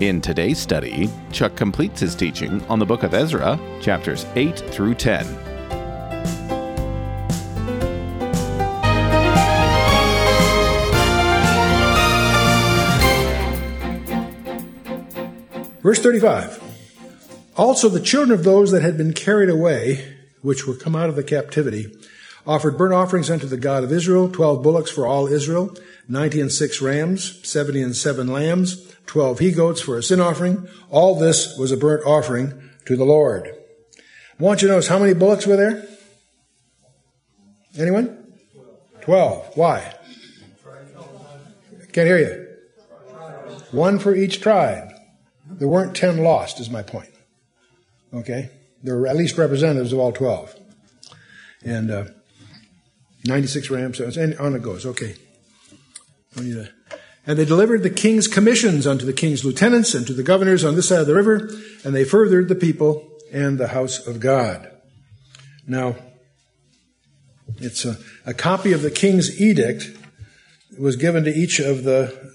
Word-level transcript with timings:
In 0.00 0.22
today's 0.22 0.58
study, 0.58 1.10
Chuck 1.30 1.56
completes 1.56 2.00
his 2.00 2.14
teaching 2.14 2.64
on 2.70 2.78
the 2.78 2.86
book 2.86 3.02
of 3.02 3.12
Ezra, 3.12 3.60
chapters 3.82 4.24
8 4.34 4.58
through 4.58 4.94
10. 4.94 5.26
Verse 15.82 15.98
35 15.98 16.62
Also 17.58 17.90
the 17.90 18.00
children 18.00 18.30
of 18.30 18.42
those 18.42 18.70
that 18.70 18.80
had 18.80 18.96
been 18.96 19.12
carried 19.12 19.50
away, 19.50 20.14
which 20.40 20.66
were 20.66 20.74
come 20.74 20.96
out 20.96 21.10
of 21.10 21.16
the 21.16 21.22
captivity, 21.22 21.94
offered 22.46 22.78
burnt 22.78 22.94
offerings 22.94 23.30
unto 23.30 23.46
the 23.46 23.56
God 23.56 23.84
of 23.84 23.92
Israel, 23.92 24.30
twelve 24.30 24.62
bullocks 24.62 24.90
for 24.90 25.06
all 25.06 25.26
Israel, 25.26 25.74
ninety 26.08 26.40
and 26.40 26.50
six 26.50 26.80
rams, 26.80 27.40
seventy 27.46 27.82
and 27.82 27.96
seven 27.96 28.28
lambs, 28.28 28.94
twelve 29.06 29.38
he 29.38 29.52
goats 29.52 29.80
for 29.80 29.98
a 29.98 30.02
sin 30.02 30.20
offering. 30.20 30.68
All 30.90 31.18
this 31.18 31.56
was 31.58 31.72
a 31.72 31.76
burnt 31.76 32.04
offering 32.06 32.70
to 32.86 32.96
the 32.96 33.04
Lord. 33.04 33.48
I 33.96 34.42
want 34.42 34.62
you 34.62 34.68
to 34.68 34.74
notice 34.74 34.88
how 34.88 34.98
many 34.98 35.14
bullocks 35.14 35.46
were 35.46 35.56
there? 35.56 35.86
Anyone? 37.78 38.16
Twelve. 39.00 39.56
Why? 39.56 39.94
Can't 41.92 42.06
hear 42.06 42.18
you. 42.18 42.46
One 43.72 43.98
for 43.98 44.14
each 44.14 44.40
tribe. 44.40 44.92
There 45.48 45.68
weren't 45.68 45.96
10 45.96 46.18
lost, 46.18 46.60
is 46.60 46.70
my 46.70 46.82
point. 46.82 47.10
Okay? 48.14 48.50
There 48.82 48.96
were 48.96 49.06
at 49.06 49.16
least 49.16 49.36
representatives 49.38 49.92
of 49.92 49.98
all 49.98 50.12
12. 50.12 50.54
And 51.64 51.90
uh, 51.90 52.04
96 53.24 53.70
rams, 53.70 54.00
and 54.00 54.36
on 54.38 54.54
it 54.54 54.62
goes. 54.62 54.86
Okay. 54.86 55.16
And 56.36 57.38
they 57.38 57.44
delivered 57.44 57.82
the 57.82 57.90
king's 57.90 58.26
commissions 58.26 58.86
unto 58.86 59.04
the 59.04 59.12
king's 59.12 59.44
lieutenants 59.44 59.94
and 59.94 60.06
to 60.06 60.12
the 60.12 60.22
governors 60.22 60.64
on 60.64 60.74
this 60.74 60.88
side 60.88 61.00
of 61.00 61.06
the 61.06 61.14
river, 61.14 61.50
and 61.84 61.94
they 61.94 62.04
furthered 62.04 62.48
the 62.48 62.54
people 62.54 63.06
and 63.32 63.58
the 63.58 63.68
house 63.68 64.06
of 64.06 64.20
God. 64.20 64.70
Now, 65.66 65.96
it's 67.58 67.84
a, 67.84 67.98
a 68.24 68.34
copy 68.34 68.72
of 68.72 68.82
the 68.82 68.90
king's 68.90 69.40
edict 69.40 69.90
was 70.78 70.96
given 70.96 71.24
to 71.24 71.34
each 71.34 71.58
of 71.60 71.84
the 71.84 72.30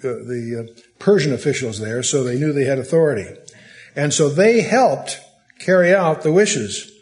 uh, 0.00 0.14
the 0.22 0.68
uh, 0.68 0.80
Persian 1.00 1.32
officials 1.32 1.80
there, 1.80 2.04
so 2.04 2.22
they 2.22 2.38
knew 2.38 2.52
they 2.52 2.66
had 2.66 2.78
authority. 2.78 3.36
And 3.96 4.14
so 4.14 4.28
they 4.28 4.60
helped 4.60 5.18
carry 5.58 5.92
out 5.92 6.22
the 6.22 6.30
wishes, 6.30 6.92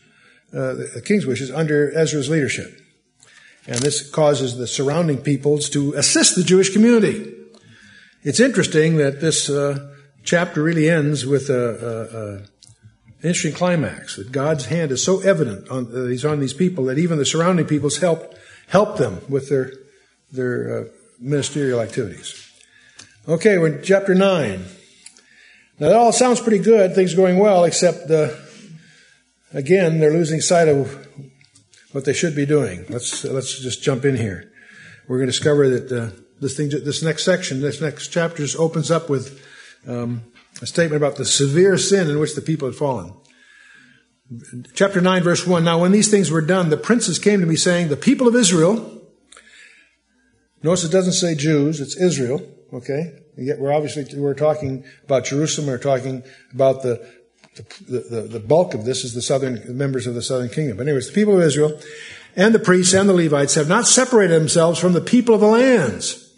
uh, 0.51 0.73
the 0.95 1.03
king's 1.05 1.27
wishes, 1.27 1.51
under 1.51 1.93
Ezra's 1.93 2.31
leadership. 2.31 2.81
And 3.67 3.81
this 3.81 4.09
causes 4.09 4.57
the 4.57 4.67
surrounding 4.67 5.19
peoples 5.19 5.69
to 5.71 5.95
assist 5.95 6.37
the 6.37 6.45
Jewish 6.45 6.73
community. 6.73 7.33
It's 8.23 8.41
interesting 8.41 8.97
that 8.97 9.21
this 9.21 9.51
uh, 9.51 9.93
chapter 10.23 10.63
really 10.63 10.89
ends 10.89 11.27
with 11.27 11.51
a, 11.51 11.55
a, 11.63 13.27
a, 13.27 13.29
interesting 13.29 13.55
climax. 13.55 14.17
That 14.17 14.31
God's 14.31 14.67
hand 14.67 14.93
is 14.93 15.03
so 15.03 15.21
evident 15.21 15.69
on 15.69 15.87
uh, 15.95 16.07
He's 16.07 16.25
on 16.25 16.41
these 16.41 16.53
people 16.53 16.85
that 16.87 16.99
even 16.99 17.19
the 17.19 17.25
surrounding 17.25 17.67
peoples 17.67 17.99
help 17.99 18.35
help 18.69 18.99
them 18.99 19.21
with 19.29 19.49
their 19.49 19.73
their 20.31 20.79
uh, 20.79 20.85
ministerial 21.21 21.81
activities. 21.81 22.43
Okay, 23.29 23.59
we're 23.59 23.79
in 23.79 23.83
chapter 23.83 24.15
9. 24.15 24.65
Now, 25.79 25.89
that 25.89 25.97
all 25.97 26.13
sounds 26.13 26.41
pretty 26.41 26.61
good, 26.61 26.95
things 26.95 27.13
are 27.13 27.17
going 27.17 27.39
well, 27.39 27.65
except, 27.65 28.11
uh, 28.11 28.29
again, 29.53 29.99
they're 29.99 30.13
losing 30.13 30.41
sight 30.41 30.69
of 30.69 31.07
what 31.97 32.05
they 32.05 32.13
should 32.13 32.37
be 32.37 32.45
doing. 32.45 32.85
Let's, 32.91 33.25
let's 33.25 33.59
just 33.59 33.83
jump 33.83 34.05
in 34.05 34.17
here. 34.17 34.53
We're 35.09 35.17
going 35.17 35.29
to 35.29 35.33
discover 35.33 35.71
that 35.71 35.91
uh, 35.91 36.11
this 36.43 36.55
thing, 36.55 36.69
this 36.69 37.03
next 37.03 37.25
section, 37.25 37.63
this 37.63 37.81
next 37.81 38.09
chapter 38.09 38.43
just 38.43 38.59
opens 38.59 38.91
up 38.91 39.09
with 39.09 39.43
um, 39.89 40.23
a 40.61 40.67
statement 40.67 41.03
about 41.03 41.17
the 41.17 41.25
severe 41.25 41.79
sin 41.79 42.11
in 42.11 42.19
which 42.19 42.35
the 42.35 42.43
people 42.43 42.69
had 42.69 42.77
fallen. 42.77 43.15
Chapter 44.75 45.01
9, 45.01 45.23
verse 45.23 45.47
1. 45.47 45.65
Now, 45.65 45.81
when 45.81 45.91
these 45.91 46.11
things 46.11 46.31
were 46.31 46.43
done, 46.43 46.69
the 46.69 46.77
princes 46.77 47.19
came 47.19 47.41
to 47.41 47.47
me 47.47 47.57
saying, 47.57 47.89
The 47.89 47.97
people 47.97 48.29
of 48.29 48.37
Israel, 48.37 49.01
notice 50.63 50.85
it 50.85 50.93
doesn't 50.93 51.15
say 51.15 51.35
Jews, 51.35 51.81
it's 51.81 51.97
Israel, 51.97 52.43
Okay? 52.75 53.21
Yet 53.39 53.59
we're 53.59 53.73
obviously, 53.73 54.05
we're 54.21 54.35
talking 54.35 54.85
about 55.05 55.25
Jerusalem, 55.25 55.69
we're 55.69 55.79
talking 55.79 56.25
about 56.53 56.83
the, 56.83 57.09
the, 57.57 58.01
the, 58.01 58.21
the 58.23 58.41
bulk 58.41 58.75
of 58.75 58.85
this 58.85 59.05
is 59.05 59.15
the 59.15 59.23
southern, 59.23 59.77
members 59.77 60.07
of 60.07 60.15
the 60.15 60.23
southern 60.23 60.49
kingdom. 60.49 60.77
But 60.77 60.87
anyways, 60.87 61.09
the 61.09 61.15
people 61.15 61.35
of 61.35 61.41
Israel 61.41 61.79
and 62.37 62.55
the 62.55 62.59
priests 62.59 62.95
and 62.95 63.09
the 63.09 63.15
Levites 63.15 63.55
have 63.55 63.69
not 63.69 63.87
separated 63.87 64.39
themselves 64.39 64.79
from 64.79 64.93
the 64.93 65.01
people 65.01 65.35
of 65.35 65.41
the 65.41 65.47
lands, 65.47 66.35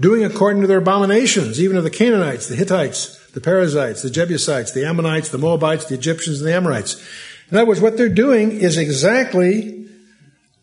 doing 0.00 0.24
according 0.24 0.62
to 0.62 0.66
their 0.66 0.78
abominations, 0.78 1.60
even 1.60 1.76
of 1.76 1.84
the 1.84 1.90
Canaanites, 1.90 2.48
the 2.48 2.56
Hittites, 2.56 3.30
the 3.32 3.40
Perizzites, 3.40 4.02
the 4.02 4.10
Jebusites, 4.10 4.72
the 4.72 4.86
Ammonites, 4.86 5.28
the 5.28 5.38
Moabites, 5.38 5.84
the 5.84 5.94
Egyptians, 5.94 6.40
and 6.40 6.48
the 6.48 6.54
Amorites. 6.54 6.96
In 7.50 7.56
other 7.56 7.66
words, 7.66 7.80
what 7.80 7.96
they're 7.96 8.08
doing 8.08 8.50
is 8.50 8.78
exactly 8.78 9.88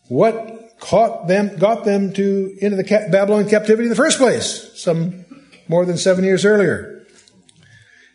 what 0.08 0.74
caught 0.80 1.28
them, 1.28 1.56
got 1.56 1.84
them 1.84 2.12
to 2.14 2.56
into 2.60 2.76
the 2.76 3.08
Babylon 3.10 3.48
captivity 3.48 3.84
in 3.84 3.90
the 3.90 3.96
first 3.96 4.18
place, 4.18 4.70
some 4.74 5.24
more 5.68 5.86
than 5.86 5.96
seven 5.96 6.24
years 6.24 6.44
earlier. 6.44 6.93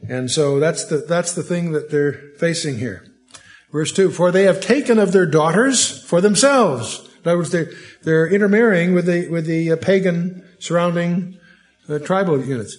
And 0.07 0.31
so 0.31 0.59
that's 0.59 0.85
the 0.85 0.97
that's 0.97 1.33
the 1.33 1.43
thing 1.43 1.73
that 1.73 1.91
they're 1.91 2.13
facing 2.37 2.77
here. 2.77 3.05
Verse 3.71 3.91
two: 3.91 4.11
For 4.11 4.31
they 4.31 4.43
have 4.43 4.61
taken 4.61 4.97
of 4.97 5.11
their 5.11 5.25
daughters 5.25 6.03
for 6.05 6.21
themselves. 6.21 7.07
In 7.23 7.29
other 7.29 7.37
words, 7.37 7.51
they're 7.51 7.71
they're 8.03 8.27
intermarrying 8.27 8.93
with 8.93 9.05
the 9.05 9.27
with 9.27 9.45
the 9.45 9.73
uh, 9.73 9.75
pagan 9.75 10.47
surrounding 10.59 11.37
uh, 11.89 11.99
tribal 11.99 12.43
units. 12.43 12.77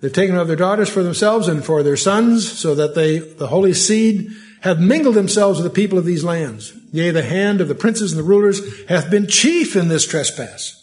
They've 0.00 0.12
taken 0.12 0.36
of 0.36 0.48
their 0.48 0.56
daughters 0.56 0.88
for 0.88 1.02
themselves 1.02 1.48
and 1.48 1.64
for 1.64 1.82
their 1.82 1.96
sons, 1.96 2.50
so 2.50 2.74
that 2.74 2.94
they 2.94 3.18
the 3.18 3.48
holy 3.48 3.72
seed 3.72 4.30
have 4.60 4.80
mingled 4.80 5.14
themselves 5.14 5.58
with 5.58 5.64
the 5.64 5.74
people 5.74 5.98
of 5.98 6.04
these 6.04 6.24
lands. 6.24 6.74
Yea, 6.92 7.10
the 7.10 7.22
hand 7.22 7.60
of 7.60 7.68
the 7.68 7.74
princes 7.74 8.12
and 8.12 8.18
the 8.18 8.28
rulers 8.28 8.60
hath 8.88 9.10
been 9.10 9.26
chief 9.26 9.76
in 9.76 9.88
this 9.88 10.06
trespass. 10.06 10.79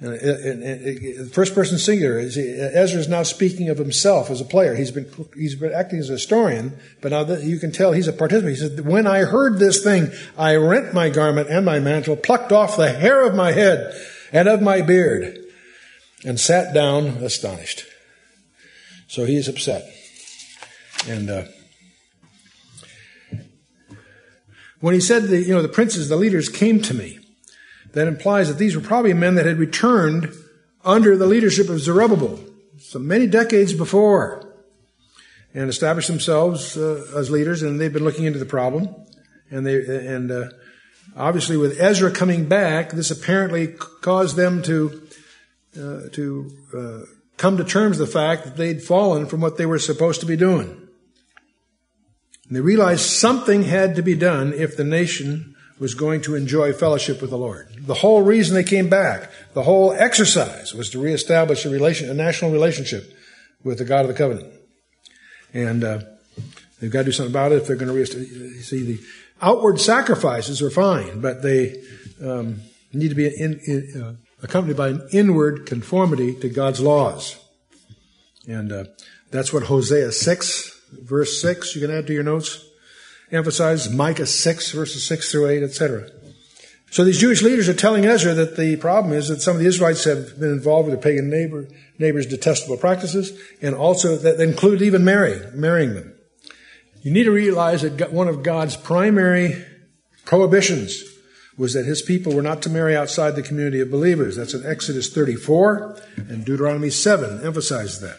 The 0.00 1.30
first 1.30 1.54
person 1.54 1.76
singular. 1.76 2.18
is 2.18 2.38
Ezra 2.38 3.00
is 3.00 3.08
now 3.08 3.22
speaking 3.22 3.68
of 3.68 3.76
himself 3.76 4.30
as 4.30 4.40
a 4.40 4.46
player. 4.46 4.74
He's 4.74 4.90
been 4.90 5.06
he's 5.36 5.54
been 5.54 5.74
acting 5.74 5.98
as 5.98 6.08
a 6.08 6.14
historian, 6.14 6.78
but 7.02 7.10
now 7.12 7.26
you 7.36 7.58
can 7.58 7.70
tell 7.70 7.92
he's 7.92 8.08
a 8.08 8.12
participant. 8.12 8.56
He 8.56 8.60
said, 8.60 8.80
"When 8.86 9.06
I 9.06 9.20
heard 9.20 9.58
this 9.58 9.84
thing, 9.84 10.10
I 10.38 10.56
rent 10.56 10.94
my 10.94 11.10
garment 11.10 11.50
and 11.50 11.66
my 11.66 11.80
mantle, 11.80 12.16
plucked 12.16 12.50
off 12.50 12.78
the 12.78 12.92
hair 12.92 13.26
of 13.26 13.34
my 13.34 13.52
head 13.52 13.94
and 14.32 14.48
of 14.48 14.62
my 14.62 14.80
beard, 14.80 15.38
and 16.24 16.40
sat 16.40 16.72
down 16.72 17.22
astonished." 17.22 17.84
So 19.06 19.26
he 19.26 19.36
is 19.36 19.48
upset, 19.48 19.84
and. 21.06 21.28
Uh, 21.28 21.44
When 24.80 24.94
he 24.94 25.00
said 25.00 25.24
that, 25.24 25.42
you 25.42 25.52
know, 25.52 25.60
the 25.60 25.68
princes, 25.68 26.08
the 26.08 26.16
leaders 26.16 26.48
came 26.48 26.80
to 26.80 26.94
me, 26.94 27.19
that 27.92 28.06
implies 28.06 28.48
that 28.48 28.58
these 28.58 28.76
were 28.76 28.82
probably 28.82 29.12
men 29.14 29.34
that 29.34 29.46
had 29.46 29.58
returned 29.58 30.32
under 30.84 31.16
the 31.16 31.26
leadership 31.26 31.68
of 31.68 31.80
Zerubbabel, 31.80 32.40
so 32.78 32.98
many 32.98 33.26
decades 33.26 33.72
before, 33.72 34.46
and 35.52 35.68
established 35.68 36.08
themselves 36.08 36.76
uh, 36.76 37.04
as 37.16 37.30
leaders, 37.30 37.62
and 37.62 37.80
they've 37.80 37.92
been 37.92 38.04
looking 38.04 38.24
into 38.24 38.38
the 38.38 38.46
problem. 38.46 38.88
And 39.50 39.66
they, 39.66 40.06
and 40.06 40.30
uh, 40.30 40.50
obviously 41.16 41.56
with 41.56 41.80
Ezra 41.80 42.10
coming 42.10 42.46
back, 42.46 42.92
this 42.92 43.10
apparently 43.10 43.68
caused 44.00 44.36
them 44.36 44.62
to, 44.62 45.02
uh, 45.76 46.00
to 46.12 46.50
uh, 46.76 47.00
come 47.36 47.56
to 47.56 47.64
terms 47.64 47.98
with 47.98 48.08
the 48.08 48.18
fact 48.18 48.44
that 48.44 48.56
they'd 48.56 48.82
fallen 48.82 49.26
from 49.26 49.40
what 49.40 49.56
they 49.56 49.66
were 49.66 49.78
supposed 49.78 50.20
to 50.20 50.26
be 50.26 50.36
doing. 50.36 50.68
And 52.46 52.56
they 52.56 52.60
realized 52.60 53.02
something 53.02 53.64
had 53.64 53.96
to 53.96 54.02
be 54.02 54.14
done 54.14 54.52
if 54.52 54.76
the 54.76 54.84
nation 54.84 55.56
was 55.80 55.94
going 55.94 56.20
to 56.20 56.36
enjoy 56.36 56.72
fellowship 56.72 57.20
with 57.20 57.30
the 57.30 57.38
Lord. 57.38 57.68
The 57.78 57.94
whole 57.94 58.22
reason 58.22 58.54
they 58.54 58.62
came 58.62 58.88
back, 58.88 59.30
the 59.54 59.62
whole 59.62 59.92
exercise 59.92 60.74
was 60.74 60.90
to 60.90 61.00
reestablish 61.00 61.64
a 61.64 61.70
relation, 61.70 62.08
a 62.10 62.14
national 62.14 62.52
relationship 62.52 63.12
with 63.64 63.78
the 63.78 63.84
God 63.84 64.02
of 64.02 64.08
the 64.08 64.14
covenant. 64.14 64.52
And 65.52 65.82
uh, 65.82 66.00
they've 66.78 66.90
got 66.90 67.00
to 67.00 67.04
do 67.06 67.12
something 67.12 67.32
about 67.32 67.52
it 67.52 67.56
if 67.56 67.66
they're 67.66 67.76
going 67.76 67.88
to 67.88 67.94
reestablish. 67.94 68.28
See, 68.66 68.84
the 68.84 69.00
outward 69.40 69.80
sacrifices 69.80 70.60
are 70.60 70.70
fine, 70.70 71.20
but 71.20 71.42
they 71.42 71.82
um, 72.22 72.60
need 72.92 73.08
to 73.08 73.14
be 73.14 73.26
in, 73.26 73.58
in, 73.66 74.02
uh, 74.02 74.14
accompanied 74.42 74.76
by 74.76 74.88
an 74.88 75.08
inward 75.12 75.66
conformity 75.66 76.34
to 76.36 76.50
God's 76.50 76.80
laws. 76.80 77.42
And 78.46 78.70
uh, 78.70 78.84
That's 79.30 79.52
what 79.52 79.64
Hosea 79.64 80.12
6, 80.12 80.80
verse 81.02 81.40
6, 81.40 81.74
you 81.74 81.80
can 81.80 81.96
add 81.96 82.06
to 82.08 82.12
your 82.12 82.24
notes, 82.24 82.64
emphasizes. 83.32 83.92
Micah 83.92 84.26
6, 84.26 84.72
verses 84.72 85.04
6 85.04 85.30
through 85.30 85.48
8, 85.48 85.62
etc. 85.62 86.10
So 86.90 87.04
these 87.04 87.20
Jewish 87.20 87.40
leaders 87.42 87.68
are 87.68 87.74
telling 87.74 88.04
Ezra 88.04 88.34
that 88.34 88.56
the 88.56 88.76
problem 88.76 89.12
is 89.14 89.28
that 89.28 89.40
some 89.40 89.54
of 89.54 89.62
the 89.62 89.68
Israelites 89.68 90.04
have 90.04 90.40
been 90.40 90.50
involved 90.50 90.88
with 90.88 91.00
their 91.00 91.12
pagan 91.12 91.30
neighbor, 91.30 91.68
neighbors' 91.98 92.26
detestable 92.26 92.76
practices, 92.76 93.38
and 93.62 93.76
also 93.76 94.16
that 94.16 94.40
include 94.40 94.82
even 94.82 95.04
marrying, 95.04 95.42
marrying 95.54 95.94
them. 95.94 96.12
You 97.02 97.12
need 97.12 97.24
to 97.24 97.30
realize 97.30 97.82
that 97.82 98.12
one 98.12 98.26
of 98.26 98.42
God's 98.42 98.76
primary 98.76 99.64
prohibitions 100.24 101.02
was 101.56 101.74
that 101.74 101.86
his 101.86 102.02
people 102.02 102.34
were 102.34 102.42
not 102.42 102.62
to 102.62 102.70
marry 102.70 102.96
outside 102.96 103.36
the 103.36 103.42
community 103.42 103.80
of 103.80 103.90
believers. 103.90 104.36
That's 104.36 104.54
in 104.54 104.66
Exodus 104.66 105.12
34 105.12 105.96
and 106.16 106.44
Deuteronomy 106.44 106.90
7 106.90 107.44
emphasizes 107.44 108.00
that. 108.00 108.18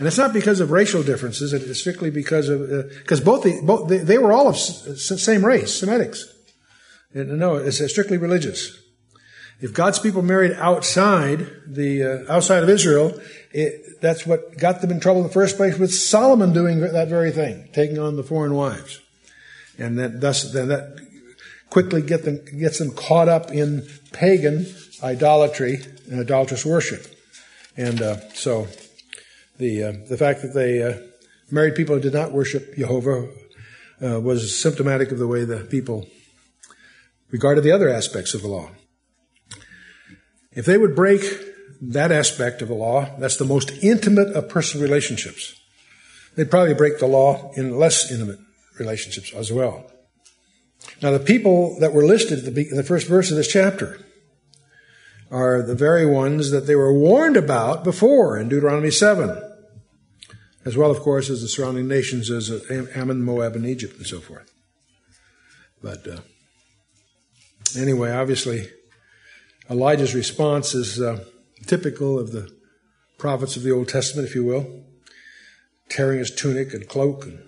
And 0.00 0.06
it's 0.06 0.16
not 0.16 0.32
because 0.32 0.60
of 0.60 0.70
racial 0.70 1.02
differences. 1.02 1.52
It's 1.52 1.78
strictly 1.78 2.08
because 2.08 2.48
of 2.48 2.60
because 3.00 3.20
uh, 3.20 3.24
both 3.24 3.42
the 3.42 3.60
both 3.62 3.86
they, 3.86 3.98
they, 3.98 4.16
were 4.16 4.32
all 4.32 4.48
of 4.48 4.56
same 4.56 5.44
race, 5.44 5.78
Semitics. 5.78 6.22
And 7.12 7.38
no, 7.38 7.56
it's 7.56 7.86
strictly 7.90 8.16
religious. 8.16 8.78
If 9.60 9.74
God's 9.74 9.98
people 9.98 10.22
married 10.22 10.52
outside 10.52 11.46
the 11.66 12.02
uh, 12.02 12.32
outside 12.32 12.62
of 12.62 12.70
Israel, 12.70 13.20
it, 13.52 14.00
that's 14.00 14.24
what 14.24 14.56
got 14.56 14.80
them 14.80 14.90
in 14.90 15.00
trouble 15.00 15.20
in 15.20 15.26
the 15.26 15.32
first 15.34 15.58
place. 15.58 15.78
With 15.78 15.92
Solomon 15.92 16.54
doing 16.54 16.80
that 16.80 17.08
very 17.08 17.30
thing, 17.30 17.68
taking 17.74 17.98
on 17.98 18.16
the 18.16 18.22
foreign 18.22 18.54
wives, 18.54 19.02
and 19.76 19.98
that 19.98 20.22
thus 20.22 20.50
then 20.50 20.68
that 20.68 20.98
quickly 21.68 22.00
get 22.00 22.24
them 22.24 22.40
gets 22.58 22.78
them 22.78 22.92
caught 22.92 23.28
up 23.28 23.50
in 23.50 23.86
pagan 24.12 24.64
idolatry 25.02 25.84
and 26.10 26.20
idolatrous 26.20 26.64
worship, 26.64 27.04
and 27.76 28.00
uh, 28.00 28.16
so 28.30 28.66
the 29.60 29.84
uh, 29.84 29.92
the 30.08 30.16
fact 30.16 30.42
that 30.42 30.54
they 30.54 30.82
uh, 30.82 30.98
married 31.50 31.76
people 31.76 31.94
who 31.94 32.00
did 32.00 32.12
not 32.12 32.32
worship 32.32 32.74
Jehovah 32.74 33.28
uh, 34.02 34.20
was 34.20 34.58
symptomatic 34.58 35.12
of 35.12 35.18
the 35.18 35.28
way 35.28 35.44
the 35.44 35.60
people 35.60 36.08
regarded 37.30 37.62
the 37.62 37.72
other 37.72 37.88
aspects 37.88 38.34
of 38.34 38.42
the 38.42 38.48
law. 38.48 38.70
If 40.52 40.66
they 40.66 40.76
would 40.76 40.96
break 40.96 41.22
that 41.80 42.10
aspect 42.10 42.60
of 42.62 42.68
the 42.68 42.74
law, 42.74 43.08
that's 43.18 43.36
the 43.36 43.44
most 43.44 43.70
intimate 43.82 44.34
of 44.34 44.48
personal 44.48 44.82
relationships. 44.82 45.54
They'd 46.34 46.50
probably 46.50 46.74
break 46.74 46.98
the 46.98 47.06
law 47.06 47.52
in 47.56 47.78
less 47.78 48.10
intimate 48.10 48.38
relationships 48.78 49.32
as 49.32 49.52
well. 49.52 49.90
Now, 51.02 51.10
the 51.10 51.20
people 51.20 51.78
that 51.80 51.92
were 51.92 52.04
listed 52.04 52.46
in 52.46 52.76
the 52.76 52.82
first 52.82 53.06
verse 53.06 53.30
of 53.30 53.36
this 53.36 53.48
chapter 53.48 53.98
are 55.30 55.62
the 55.62 55.74
very 55.74 56.06
ones 56.06 56.50
that 56.50 56.66
they 56.66 56.74
were 56.74 56.92
warned 56.92 57.36
about 57.36 57.84
before 57.84 58.38
in 58.38 58.48
Deuteronomy 58.48 58.90
7, 58.90 59.49
as 60.64 60.76
well, 60.76 60.90
of 60.90 61.00
course, 61.00 61.30
as 61.30 61.42
the 61.42 61.48
surrounding 61.48 61.88
nations 61.88 62.30
as 62.30 62.50
Ammon, 62.94 63.22
Moab, 63.22 63.56
and 63.56 63.66
Egypt, 63.66 63.96
and 63.96 64.06
so 64.06 64.20
forth. 64.20 64.50
But 65.82 66.06
uh, 66.06 66.20
anyway, 67.78 68.12
obviously, 68.12 68.68
Elijah's 69.70 70.14
response 70.14 70.74
is 70.74 71.00
uh, 71.00 71.24
typical 71.66 72.18
of 72.18 72.32
the 72.32 72.50
prophets 73.18 73.56
of 73.56 73.62
the 73.62 73.70
Old 73.70 73.88
Testament, 73.88 74.28
if 74.28 74.34
you 74.34 74.44
will, 74.44 74.84
tearing 75.88 76.18
his 76.18 76.34
tunic 76.34 76.74
and 76.74 76.88
cloak 76.88 77.24
and 77.24 77.40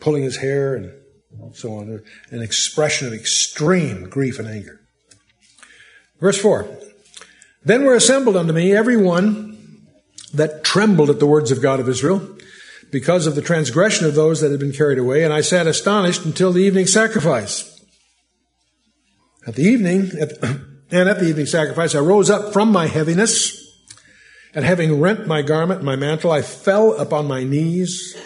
pulling 0.00 0.22
his 0.22 0.38
hair 0.38 0.74
and 0.74 0.92
so 1.52 1.74
on, 1.74 2.02
an 2.30 2.42
expression 2.42 3.06
of 3.06 3.12
extreme 3.12 4.08
grief 4.08 4.38
and 4.38 4.48
anger. 4.48 4.80
Verse 6.20 6.40
4 6.40 6.68
Then 7.64 7.84
were 7.84 7.94
assembled 7.94 8.36
unto 8.36 8.52
me 8.52 8.74
every 8.74 8.96
one 8.96 9.49
that 10.34 10.64
trembled 10.64 11.10
at 11.10 11.18
the 11.18 11.26
words 11.26 11.50
of 11.50 11.62
God 11.62 11.80
of 11.80 11.88
Israel, 11.88 12.36
because 12.90 13.26
of 13.26 13.34
the 13.34 13.42
transgression 13.42 14.06
of 14.06 14.14
those 14.14 14.40
that 14.40 14.50
had 14.50 14.60
been 14.60 14.72
carried 14.72 14.98
away, 14.98 15.24
and 15.24 15.32
I 15.32 15.40
sat 15.40 15.66
astonished 15.66 16.24
until 16.24 16.52
the 16.52 16.62
evening 16.62 16.86
sacrifice. 16.86 17.80
At 19.46 19.54
the 19.54 19.62
evening, 19.62 20.10
at, 20.20 20.42
and 20.42 21.08
at 21.08 21.20
the 21.20 21.28
evening 21.28 21.46
sacrifice, 21.46 21.94
I 21.94 22.00
rose 22.00 22.30
up 22.30 22.52
from 22.52 22.72
my 22.72 22.86
heaviness, 22.86 23.56
and 24.54 24.64
having 24.64 25.00
rent 25.00 25.26
my 25.26 25.42
garment, 25.42 25.82
my 25.82 25.96
mantle, 25.96 26.32
I 26.32 26.42
fell 26.42 26.92
upon 26.92 27.26
my 27.26 27.44
knees 27.44 28.16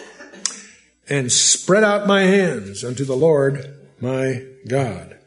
and 1.07 1.31
spread 1.31 1.83
out 1.83 2.07
my 2.07 2.21
hands 2.21 2.83
unto 2.83 3.05
the 3.05 3.15
Lord 3.15 3.71
my 4.01 4.45
God, 4.67 5.17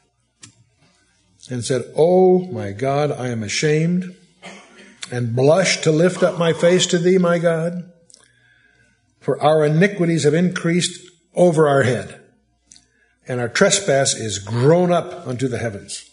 and 1.50 1.64
said, 1.64 1.84
Oh 1.96 2.40
my 2.46 2.72
God, 2.72 3.12
I 3.12 3.28
am 3.28 3.42
ashamed, 3.42 4.14
and 5.10 5.34
blush 5.34 5.80
to 5.82 5.90
lift 5.90 6.22
up 6.22 6.38
my 6.38 6.52
face 6.52 6.86
to 6.86 6.98
thee, 6.98 7.18
my 7.18 7.38
God, 7.38 7.92
for 9.20 9.40
our 9.42 9.64
iniquities 9.64 10.24
have 10.24 10.34
increased 10.34 11.08
over 11.34 11.68
our 11.68 11.82
head 11.82 12.20
and 13.28 13.40
our 13.40 13.48
trespass 13.48 14.14
is 14.14 14.38
grown 14.38 14.90
up 14.90 15.26
unto 15.26 15.46
the 15.46 15.58
heavens. 15.58 16.10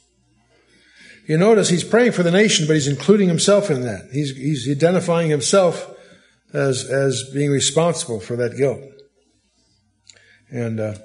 You 1.25 1.37
notice 1.37 1.69
he's 1.69 1.83
praying 1.83 2.11
for 2.11 2.21
the 2.21 2.29
nation, 2.29 2.67
but 2.67 2.73
he's 2.75 2.87
including 2.87 3.29
himself 3.29 3.71
in 3.71 3.81
that. 3.81 4.09
He's, 4.11 4.35
he's 4.35 4.69
identifying 4.69 5.29
himself 5.29 5.91
as, 6.53 6.83
as 6.83 7.23
being 7.33 7.49
responsible 7.49 8.19
for 8.19 8.35
that 8.35 8.57
guilt. 8.57 8.81
And 10.51 10.79
uh, 10.79 10.95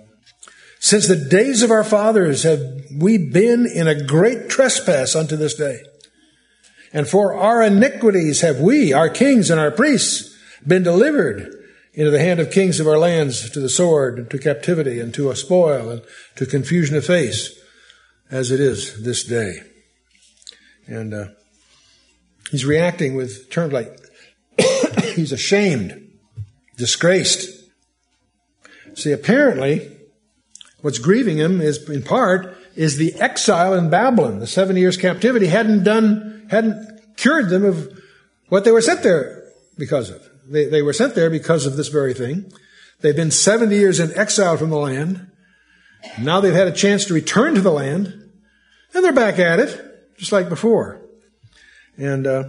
since 0.79 1.07
the 1.07 1.17
days 1.17 1.63
of 1.63 1.71
our 1.71 1.85
fathers 1.85 2.43
have 2.43 2.61
we 2.95 3.17
been 3.17 3.67
in 3.67 3.87
a 3.89 4.05
great 4.05 4.51
trespass 4.51 5.17
unto 5.17 5.37
this 5.37 5.55
day. 5.55 5.81
And 6.93 7.09
for 7.09 7.35
our 7.35 7.63
iniquities 7.63 8.41
have 8.41 8.61
we, 8.61 8.93
our 8.93 9.09
kings 9.09 9.51
and 9.51 9.61
our 9.61 9.71
priests, 9.71 10.37
been 10.67 10.83
delivered 10.83 11.57
into 11.93 12.11
the 12.11 12.19
hand 12.19 12.41
of 12.41 12.51
kings 12.51 12.81
of 12.81 12.87
our 12.87 12.99
lands 12.99 13.51
to 13.51 13.61
the 13.61 13.69
sword, 13.69 14.19
and 14.19 14.31
to 14.31 14.39
captivity, 14.39 15.01
and 15.01 15.13
to 15.15 15.31
a 15.31 15.37
spoil, 15.37 15.91
and 15.91 16.03
to 16.37 16.47
confusion 16.47 16.97
of 16.97 17.05
face, 17.05 17.59
as 18.31 18.51
it 18.51 18.61
is 18.61 19.03
this 19.03 19.25
day. 19.25 19.61
And 20.87 21.15
uh, 21.15 21.27
he's 22.51 22.65
reacting 22.65 23.15
with 23.15 23.51
terms 23.51 23.73
like 23.73 23.99
he's 25.15 25.33
ashamed, 25.33 26.11
disgraced. 26.77 27.49
See, 28.95 29.13
apparently, 29.13 29.97
what's 30.83 30.99
grieving 30.99 31.39
him 31.39 31.61
is, 31.61 31.89
in 31.89 32.03
part, 32.03 32.57
is 32.77 32.97
the 32.97 33.15
exile 33.15 33.75
in 33.75 33.91
Babylon. 33.91 34.39
The 34.39 34.47
seven 34.47 34.77
years 34.77 34.97
captivity 34.97 35.47
hadn't 35.47 35.85
done, 35.85 36.40
hadn't 36.50 37.17
cured 37.17 37.49
them 37.49 37.64
of 37.64 37.99
what 38.49 38.64
they 38.64 38.73
were 38.73 38.82
sent 38.82 39.02
there 39.02 39.44
because 39.79 40.11
of. 40.11 40.29
They, 40.49 40.67
they 40.67 40.82
were 40.82 40.93
sent 40.93 41.14
there 41.14 41.31
because 41.31 41.64
of 41.64 41.76
this 41.76 41.88
very 41.88 42.12
thing. 42.12 42.52
They've 43.00 43.16
been 43.16 43.30
70 43.30 43.75
years 43.75 44.00
in 44.00 44.16
exile 44.19 44.57
from 44.57 44.71
the 44.71 44.76
land. 44.76 45.30
Now 46.19 46.40
they've 46.40 46.52
had 46.52 46.69
a 46.69 46.73
chance 46.73 47.04
to 47.07 47.14
return 47.14 47.54
to 47.54 47.61
the 47.61 47.71
land, 47.71 48.07
and 48.92 49.04
they're 49.04 49.12
back 49.12 49.38
at 49.38 49.61
it, 49.61 50.16
just 50.19 50.33
like 50.33 50.49
before. 50.49 51.00
And 51.97 52.26
uh, 52.26 52.45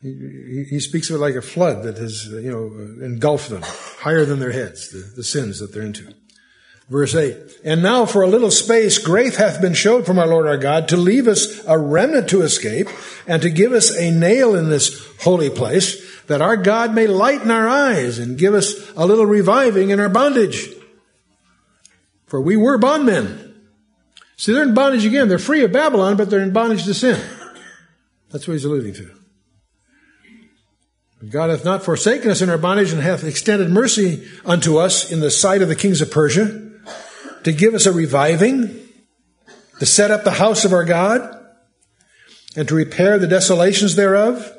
he, 0.00 0.66
he, 0.70 0.80
speaks 0.80 1.10
of 1.10 1.16
it 1.16 1.18
like 1.18 1.34
a 1.34 1.42
flood 1.42 1.82
that 1.82 1.96
has, 1.96 2.26
you 2.26 2.50
know, 2.50 3.04
engulfed 3.04 3.48
them 3.48 3.62
higher 3.64 4.24
than 4.24 4.38
their 4.38 4.52
heads, 4.52 4.90
the, 4.90 4.98
the 5.16 5.24
sins 5.24 5.58
that 5.60 5.72
they're 5.72 5.82
into. 5.82 6.14
Verse 6.88 7.14
8. 7.14 7.36
And 7.64 7.82
now 7.82 8.04
for 8.04 8.22
a 8.22 8.26
little 8.26 8.50
space, 8.50 8.98
grace 8.98 9.36
hath 9.36 9.60
been 9.60 9.72
showed 9.72 10.04
from 10.04 10.18
our 10.18 10.26
Lord 10.26 10.46
our 10.46 10.58
God 10.58 10.88
to 10.88 10.96
leave 10.96 11.26
us 11.26 11.64
a 11.66 11.78
remnant 11.78 12.28
to 12.28 12.42
escape 12.42 12.88
and 13.26 13.40
to 13.40 13.48
give 13.48 13.72
us 13.72 13.96
a 13.96 14.10
nail 14.10 14.54
in 14.54 14.68
this 14.68 15.02
holy 15.22 15.48
place 15.48 16.02
that 16.26 16.42
our 16.42 16.56
God 16.56 16.94
may 16.94 17.06
lighten 17.06 17.50
our 17.50 17.68
eyes 17.68 18.18
and 18.18 18.38
give 18.38 18.54
us 18.54 18.92
a 18.96 19.06
little 19.06 19.26
reviving 19.26 19.90
in 19.90 20.00
our 20.00 20.10
bondage. 20.10 20.68
For 22.26 22.40
we 22.40 22.56
were 22.56 22.78
bondmen. 22.78 23.54
See, 24.36 24.52
they're 24.52 24.64
in 24.64 24.74
bondage 24.74 25.06
again. 25.06 25.28
They're 25.28 25.38
free 25.38 25.64
of 25.64 25.72
Babylon, 25.72 26.16
but 26.16 26.28
they're 26.28 26.40
in 26.40 26.52
bondage 26.52 26.84
to 26.84 26.94
sin. 26.94 27.20
That's 28.30 28.46
what 28.46 28.54
he's 28.54 28.64
alluding 28.64 28.94
to. 28.94 29.10
God 31.30 31.48
hath 31.48 31.64
not 31.64 31.82
forsaken 31.82 32.30
us 32.30 32.42
in 32.42 32.50
our 32.50 32.58
bondage 32.58 32.92
and 32.92 33.00
hath 33.00 33.24
extended 33.24 33.70
mercy 33.70 34.28
unto 34.44 34.76
us 34.76 35.10
in 35.10 35.20
the 35.20 35.30
sight 35.30 35.62
of 35.62 35.68
the 35.68 35.76
kings 35.76 36.02
of 36.02 36.10
Persia 36.10 36.63
to 37.44 37.52
give 37.52 37.74
us 37.74 37.86
a 37.86 37.92
reviving, 37.92 38.80
to 39.78 39.86
set 39.86 40.10
up 40.10 40.24
the 40.24 40.32
house 40.32 40.64
of 40.64 40.72
our 40.72 40.84
God, 40.84 41.30
and 42.56 42.66
to 42.68 42.74
repair 42.74 43.18
the 43.18 43.26
desolations 43.26 43.96
thereof, 43.96 44.50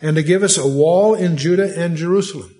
and 0.00 0.16
to 0.16 0.22
give 0.22 0.42
us 0.42 0.56
a 0.56 0.66
wall 0.66 1.14
in 1.14 1.36
Judah 1.36 1.72
and 1.76 1.96
Jerusalem. 1.96 2.54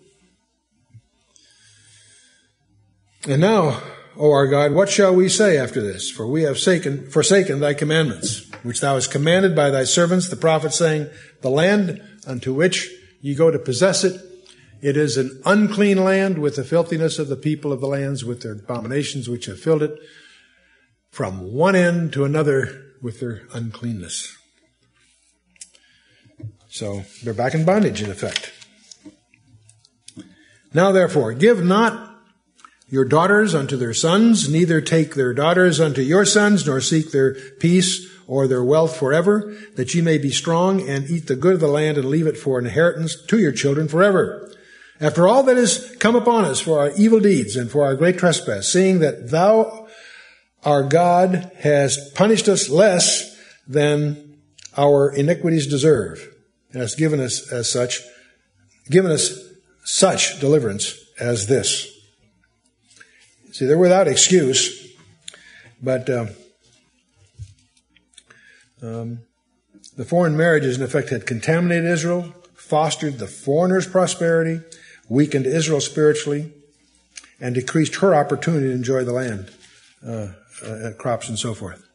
And 3.27 3.41
now, 3.41 3.83
O 4.17 4.31
our 4.31 4.47
God, 4.47 4.73
what 4.73 4.89
shall 4.89 5.15
we 5.15 5.29
say 5.29 5.59
after 5.59 5.81
this? 5.81 6.11
For 6.11 6.27
we 6.27 6.43
have 6.43 6.55
forsaken, 6.55 7.11
forsaken 7.11 7.61
thy 7.61 7.75
commandments, 7.75 8.51
which 8.63 8.81
thou 8.81 8.95
hast 8.95 9.13
commanded 9.13 9.55
by 9.55 9.71
thy 9.71 9.85
servants, 9.85 10.29
the 10.29 10.37
prophets, 10.37 10.77
saying, 10.77 11.09
The 11.43 11.51
land 11.51 12.03
unto 12.27 12.53
which 12.53 12.91
ye 13.21 13.35
go 13.35 13.51
to 13.51 13.59
possess 13.59 14.05
it 14.05 14.21
it 14.81 14.97
is 14.97 15.17
an 15.17 15.41
unclean 15.45 16.05
land 16.05 16.39
with 16.39 16.57
the 16.57 16.65
filthiness 16.65 17.19
of 17.19 17.29
the 17.29 17.37
people 17.37 17.73
of 17.73 17.81
the 17.81 17.87
lands, 17.87 18.25
with 18.25 18.43
their 18.43 18.53
abominations 18.53 19.29
which 19.29 19.47
have 19.47 19.61
filled 19.61 19.83
it, 19.83 19.99
from 21.11 21.53
one 21.53 21.75
end 21.75 22.13
to 22.13 22.25
another 22.25 22.85
with 23.03 23.21
their 23.21 23.43
uncleanness. 23.53 24.37
So 26.69 27.05
they're 27.25 27.35
back 27.35 27.55
in 27.55 27.65
bondage, 27.65 28.03
in 28.03 28.11
effect. 28.11 28.53
Now 30.75 30.93
therefore, 30.93 31.33
give 31.33 31.65
not 31.65 32.15
your 32.89 33.05
daughters 33.05 33.55
unto 33.55 33.77
their 33.77 33.95
sons, 33.95 34.49
neither 34.49 34.81
take 34.81 35.15
their 35.15 35.35
daughters 35.35 35.81
unto 35.81 36.03
your 36.03 36.25
sons, 36.25 36.67
nor 36.67 36.81
seek 36.81 37.11
their 37.11 37.35
peace 37.35 38.09
or 38.27 38.47
their 38.47 38.63
wealth 38.63 38.97
forever, 38.97 39.57
that 39.77 39.95
ye 39.95 40.03
may 40.03 40.19
be 40.19 40.31
strong 40.31 40.87
and 40.89 41.09
eat 41.11 41.27
the 41.27 41.37
good 41.37 41.55
of 41.55 41.61
the 41.61 41.69
land 41.69 41.97
and 41.97 42.09
leave 42.09 42.27
it 42.27 42.37
for 42.37 42.59
inheritance 42.59 43.17
to 43.27 43.39
your 43.39 43.53
children 43.53 43.89
forever. 43.89 44.51
After 45.01 45.29
all 45.29 45.45
that 45.45 45.57
has 45.57 45.95
come 46.01 46.17
upon 46.17 46.45
us 46.45 46.61
for 46.61 46.81
our 46.81 46.91
evil 46.97 47.21
deeds 47.21 47.55
and 47.55 47.71
for 47.71 47.85
our 47.85 47.95
great 47.95 48.19
trespass, 48.19 48.69
seeing 48.69 48.99
that 48.99 49.31
thou, 49.31 49.87
our 50.65 50.83
God, 50.83 51.53
has 51.59 52.11
punished 52.15 52.49
us 52.49 52.69
less 52.69 53.37
than 53.67 54.39
our 54.77 55.11
iniquities 55.11 55.67
deserve, 55.67 56.35
and 56.73 56.81
has 56.81 56.95
given 56.95 57.21
us 57.21 57.51
as 57.53 57.71
such, 57.71 58.01
given 58.91 59.11
us 59.11 59.39
such 59.85 60.41
deliverance 60.41 60.99
as 61.21 61.47
this. 61.47 61.89
See, 63.53 63.67
they're 63.67 63.79
without 63.79 64.09
excuse, 64.09 64.95
but 65.81 66.11
uh, 66.11 66.27
um, 68.83 69.21
the 69.97 70.05
foreign 70.05 70.37
marriages, 70.37 70.77
in 70.77 70.83
effect, 70.83 71.11
had 71.11 71.27
contaminated 71.27 71.85
Israel, 71.85 72.35
fostered 72.55 73.19
the 73.19 73.27
foreigner's 73.27 73.87
prosperity, 73.87 74.61
weakened 75.09 75.47
Israel 75.47 75.81
spiritually, 75.81 76.53
and 77.41 77.55
decreased 77.55 77.97
her 77.97 78.15
opportunity 78.15 78.67
to 78.67 78.73
enjoy 78.73 79.05
the 79.05 79.13
land, 79.13 79.51
uh, 80.07 80.29
uh, 80.65 80.91
crops, 80.99 81.29
and 81.29 81.39
so 81.39 81.55
forth. 81.55 81.89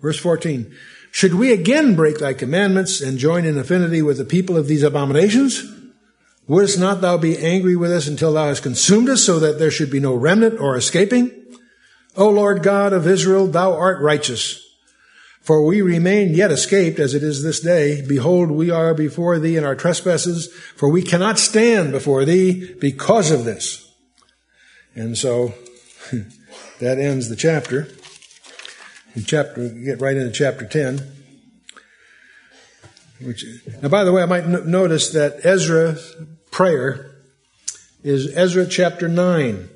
Verse 0.00 0.18
14 0.18 0.74
Should 1.10 1.34
we 1.34 1.52
again 1.52 1.94
break 1.94 2.18
thy 2.18 2.34
commandments 2.34 3.00
and 3.00 3.18
join 3.18 3.44
in 3.44 3.58
affinity 3.58 4.02
with 4.02 4.18
the 4.18 4.24
people 4.24 4.56
of 4.56 4.68
these 4.68 4.82
abominations? 4.82 5.64
Wouldst 6.48 6.78
not 6.78 7.00
thou 7.00 7.16
be 7.18 7.38
angry 7.38 7.76
with 7.76 7.92
us 7.92 8.08
until 8.08 8.32
thou 8.32 8.48
hast 8.48 8.62
consumed 8.62 9.08
us, 9.08 9.24
so 9.24 9.38
that 9.38 9.58
there 9.58 9.70
should 9.70 9.90
be 9.90 10.00
no 10.00 10.14
remnant 10.14 10.58
or 10.58 10.76
escaping? 10.76 11.30
O 12.16 12.28
Lord 12.28 12.62
God 12.62 12.92
of 12.92 13.06
Israel, 13.06 13.46
thou 13.46 13.72
art 13.74 14.02
righteous. 14.02 14.61
For 15.42 15.66
we 15.66 15.82
remain 15.82 16.34
yet 16.34 16.52
escaped 16.52 17.00
as 17.00 17.14
it 17.14 17.24
is 17.24 17.42
this 17.42 17.58
day. 17.58 18.06
Behold, 18.06 18.52
we 18.52 18.70
are 18.70 18.94
before 18.94 19.40
thee 19.40 19.56
in 19.56 19.64
our 19.64 19.74
trespasses, 19.74 20.52
for 20.76 20.88
we 20.88 21.02
cannot 21.02 21.36
stand 21.36 21.90
before 21.90 22.24
thee 22.24 22.74
because 22.74 23.32
of 23.32 23.44
this. 23.44 23.92
And 24.94 25.18
so 25.18 25.54
that 26.80 26.98
ends 26.98 27.28
the 27.28 27.34
chapter. 27.34 27.88
In 29.16 29.24
chapter, 29.24 29.68
get 29.68 30.00
right 30.00 30.16
into 30.16 30.30
chapter 30.30 30.64
10. 30.64 31.00
Which, 33.20 33.44
now, 33.82 33.88
by 33.88 34.04
the 34.04 34.12
way, 34.12 34.22
I 34.22 34.26
might 34.26 34.44
n- 34.44 34.70
notice 34.70 35.10
that 35.10 35.44
Ezra's 35.44 36.14
prayer 36.52 37.16
is 38.04 38.32
Ezra 38.36 38.66
chapter 38.66 39.08
9. 39.08 39.68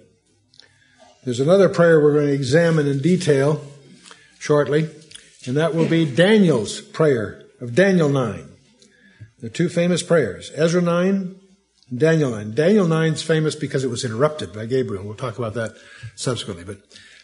There's 1.24 1.40
another 1.40 1.68
prayer 1.68 2.00
we're 2.00 2.14
going 2.14 2.28
to 2.28 2.32
examine 2.32 2.86
in 2.86 3.00
detail 3.00 3.64
shortly. 4.38 4.88
And 5.46 5.56
that 5.56 5.74
will 5.74 5.88
be 5.88 6.04
Daniel's 6.04 6.80
prayer 6.80 7.42
of 7.60 7.74
Daniel 7.74 8.08
9. 8.08 8.48
The 9.40 9.50
two 9.50 9.68
famous 9.68 10.02
prayers, 10.02 10.50
Ezra 10.54 10.82
9 10.82 11.36
and 11.90 12.00
Daniel 12.00 12.30
9. 12.30 12.54
Daniel 12.54 12.88
9 12.88 13.12
is 13.12 13.22
famous 13.22 13.54
because 13.54 13.84
it 13.84 13.90
was 13.90 14.04
interrupted 14.04 14.52
by 14.52 14.66
Gabriel. 14.66 15.04
We'll 15.04 15.14
talk 15.14 15.38
about 15.38 15.54
that 15.54 15.76
subsequently. 16.14 16.64
But 16.64 16.78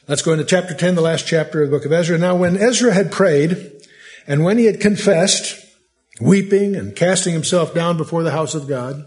let's 0.06 0.22
go 0.22 0.32
into 0.32 0.44
chapter 0.44 0.74
10, 0.74 0.94
the 0.94 1.00
last 1.00 1.26
chapter 1.26 1.62
of 1.62 1.70
the 1.70 1.76
book 1.76 1.86
of 1.86 1.92
Ezra. 1.92 2.18
Now, 2.18 2.36
when 2.36 2.56
Ezra 2.56 2.92
had 2.92 3.10
prayed, 3.10 3.72
and 4.26 4.44
when 4.44 4.58
he 4.58 4.66
had 4.66 4.80
confessed, 4.80 5.58
weeping 6.20 6.76
and 6.76 6.94
casting 6.94 7.32
himself 7.32 7.74
down 7.74 7.96
before 7.96 8.22
the 8.22 8.30
house 8.30 8.54
of 8.54 8.68
God, 8.68 9.04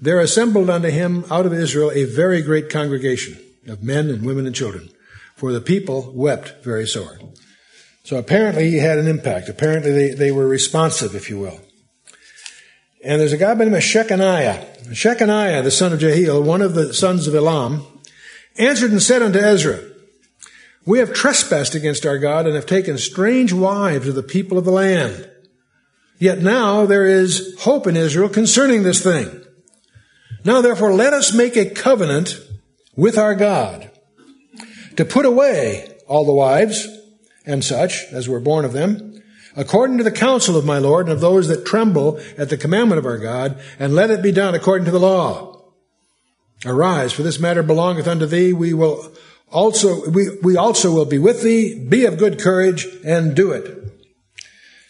there 0.00 0.20
assembled 0.20 0.68
unto 0.68 0.88
him 0.88 1.24
out 1.30 1.46
of 1.46 1.52
Israel 1.52 1.90
a 1.92 2.04
very 2.04 2.42
great 2.42 2.68
congregation 2.68 3.38
of 3.68 3.82
men 3.82 4.10
and 4.10 4.24
women 4.24 4.46
and 4.46 4.54
children, 4.54 4.90
for 5.36 5.52
the 5.52 5.60
people 5.60 6.10
wept 6.14 6.64
very 6.64 6.86
sore. 6.86 7.18
So 8.06 8.18
apparently 8.18 8.70
he 8.70 8.78
had 8.78 9.00
an 9.00 9.08
impact. 9.08 9.48
Apparently 9.48 9.90
they, 9.90 10.10
they 10.10 10.30
were 10.30 10.46
responsive, 10.46 11.16
if 11.16 11.28
you 11.28 11.40
will. 11.40 11.60
And 13.04 13.20
there's 13.20 13.32
a 13.32 13.36
guy 13.36 13.52
by 13.54 13.64
the 13.64 13.70
name 13.70 13.74
of 13.74 13.82
Shechaniah. 13.82 14.86
Shechaniah, 14.90 15.64
the 15.64 15.72
son 15.72 15.92
of 15.92 15.98
Jehiel, 15.98 16.40
one 16.40 16.62
of 16.62 16.74
the 16.74 16.94
sons 16.94 17.26
of 17.26 17.34
Elam, 17.34 17.84
answered 18.58 18.92
and 18.92 19.02
said 19.02 19.22
unto 19.22 19.40
Ezra, 19.40 19.80
We 20.84 21.00
have 21.00 21.14
trespassed 21.14 21.74
against 21.74 22.06
our 22.06 22.16
God 22.16 22.46
and 22.46 22.54
have 22.54 22.64
taken 22.66 22.96
strange 22.96 23.52
wives 23.52 24.06
of 24.06 24.14
the 24.14 24.22
people 24.22 24.56
of 24.56 24.64
the 24.64 24.70
land. 24.70 25.28
Yet 26.20 26.38
now 26.38 26.86
there 26.86 27.06
is 27.06 27.56
hope 27.62 27.88
in 27.88 27.96
Israel 27.96 28.28
concerning 28.28 28.84
this 28.84 29.02
thing. 29.02 29.44
Now 30.44 30.60
therefore 30.60 30.94
let 30.94 31.12
us 31.12 31.34
make 31.34 31.56
a 31.56 31.70
covenant 31.70 32.38
with 32.94 33.18
our 33.18 33.34
God 33.34 33.90
to 34.96 35.04
put 35.04 35.26
away 35.26 35.92
all 36.06 36.24
the 36.24 36.32
wives 36.32 36.95
and 37.46 37.64
such 37.64 38.04
as 38.12 38.28
were 38.28 38.40
born 38.40 38.64
of 38.64 38.72
them, 38.72 39.22
according 39.56 39.96
to 39.98 40.04
the 40.04 40.10
counsel 40.10 40.56
of 40.56 40.66
my 40.66 40.78
Lord 40.78 41.06
and 41.06 41.12
of 41.12 41.20
those 41.20 41.48
that 41.48 41.64
tremble 41.64 42.20
at 42.36 42.50
the 42.50 42.58
commandment 42.58 42.98
of 42.98 43.06
our 43.06 43.18
God, 43.18 43.58
and 43.78 43.94
let 43.94 44.10
it 44.10 44.22
be 44.22 44.32
done 44.32 44.54
according 44.54 44.84
to 44.86 44.90
the 44.90 44.98
law. 44.98 45.62
Arise, 46.64 47.12
for 47.12 47.22
this 47.22 47.38
matter 47.38 47.62
belongeth 47.62 48.08
unto 48.08 48.26
thee. 48.26 48.52
We 48.52 48.74
will 48.74 49.12
also, 49.50 50.10
we, 50.10 50.28
we 50.42 50.56
also 50.56 50.92
will 50.92 51.04
be 51.04 51.18
with 51.18 51.42
thee. 51.42 51.78
Be 51.78 52.04
of 52.04 52.18
good 52.18 52.40
courage 52.40 52.86
and 53.04 53.34
do 53.34 53.52
it. 53.52 53.82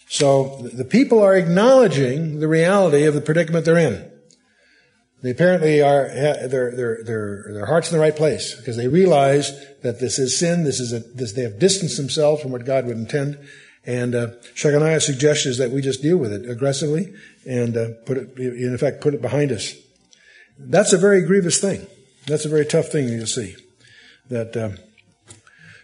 So 0.08 0.68
the 0.72 0.84
people 0.84 1.22
are 1.22 1.34
acknowledging 1.34 2.40
the 2.40 2.48
reality 2.48 3.04
of 3.04 3.14
the 3.14 3.20
predicament 3.20 3.64
they're 3.64 3.76
in. 3.76 4.10
They 5.26 5.32
apparently 5.32 5.82
are, 5.82 6.06
their, 6.06 6.70
their, 6.70 7.02
their, 7.02 7.44
their 7.52 7.66
heart's 7.66 7.90
in 7.90 7.98
the 7.98 8.00
right 8.00 8.14
place 8.14 8.54
because 8.54 8.76
they 8.76 8.86
realize 8.86 9.50
that 9.82 9.98
this 9.98 10.20
is 10.20 10.38
sin. 10.38 10.62
This 10.62 10.78
is 10.78 10.92
a, 10.92 11.00
this, 11.00 11.32
they 11.32 11.42
have 11.42 11.58
distanced 11.58 11.96
themselves 11.96 12.40
from 12.40 12.52
what 12.52 12.64
God 12.64 12.86
would 12.86 12.96
intend. 12.96 13.36
And, 13.84 14.14
uh, 14.14 14.28
Shechaniah's 14.54 15.04
suggestion 15.04 15.50
is 15.50 15.58
that 15.58 15.72
we 15.72 15.82
just 15.82 16.00
deal 16.00 16.16
with 16.16 16.32
it 16.32 16.48
aggressively 16.48 17.12
and, 17.44 17.76
uh, 17.76 17.88
put 18.04 18.18
it, 18.18 18.38
in 18.38 18.72
effect, 18.72 19.00
put 19.00 19.14
it 19.14 19.20
behind 19.20 19.50
us. 19.50 19.74
That's 20.60 20.92
a 20.92 20.96
very 20.96 21.22
grievous 21.26 21.58
thing. 21.58 21.88
That's 22.28 22.44
a 22.44 22.48
very 22.48 22.64
tough 22.64 22.86
thing 22.86 23.08
you'll 23.08 23.26
see. 23.26 23.56
That, 24.28 24.56
uh, 24.56 24.70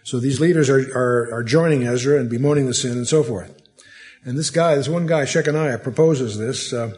so 0.05 0.21
these 0.21 0.39
leaders 0.39 0.69
are, 0.69 0.89
are, 0.97 1.33
are 1.33 1.43
joining 1.43 1.83
Ezra 1.83 2.17
and 2.17 2.29
bemoaning 2.29 2.67
the 2.67 2.73
sin 2.73 2.93
and 2.93 3.07
so 3.07 3.23
forth. 3.23 3.53
And 4.23 4.37
this 4.37 4.51
guy, 4.51 4.75
this 4.75 4.87
one 4.87 5.05
guy, 5.05 5.23
Shechaniah, 5.23 5.83
proposes 5.83 6.37
this. 6.37 6.71
Uh, 6.71 6.95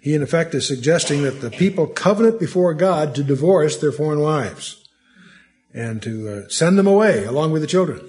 he, 0.00 0.14
in 0.14 0.22
effect, 0.22 0.54
is 0.54 0.66
suggesting 0.66 1.22
that 1.22 1.40
the 1.40 1.50
people 1.50 1.86
covenant 1.86 2.38
before 2.38 2.72
God 2.74 3.14
to 3.14 3.24
divorce 3.24 3.76
their 3.76 3.92
foreign 3.92 4.20
wives 4.20 4.88
and 5.74 6.00
to 6.02 6.28
uh, 6.28 6.48
send 6.48 6.78
them 6.78 6.86
away 6.86 7.24
along 7.24 7.52
with 7.52 7.62
the 7.62 7.68
children. 7.68 8.00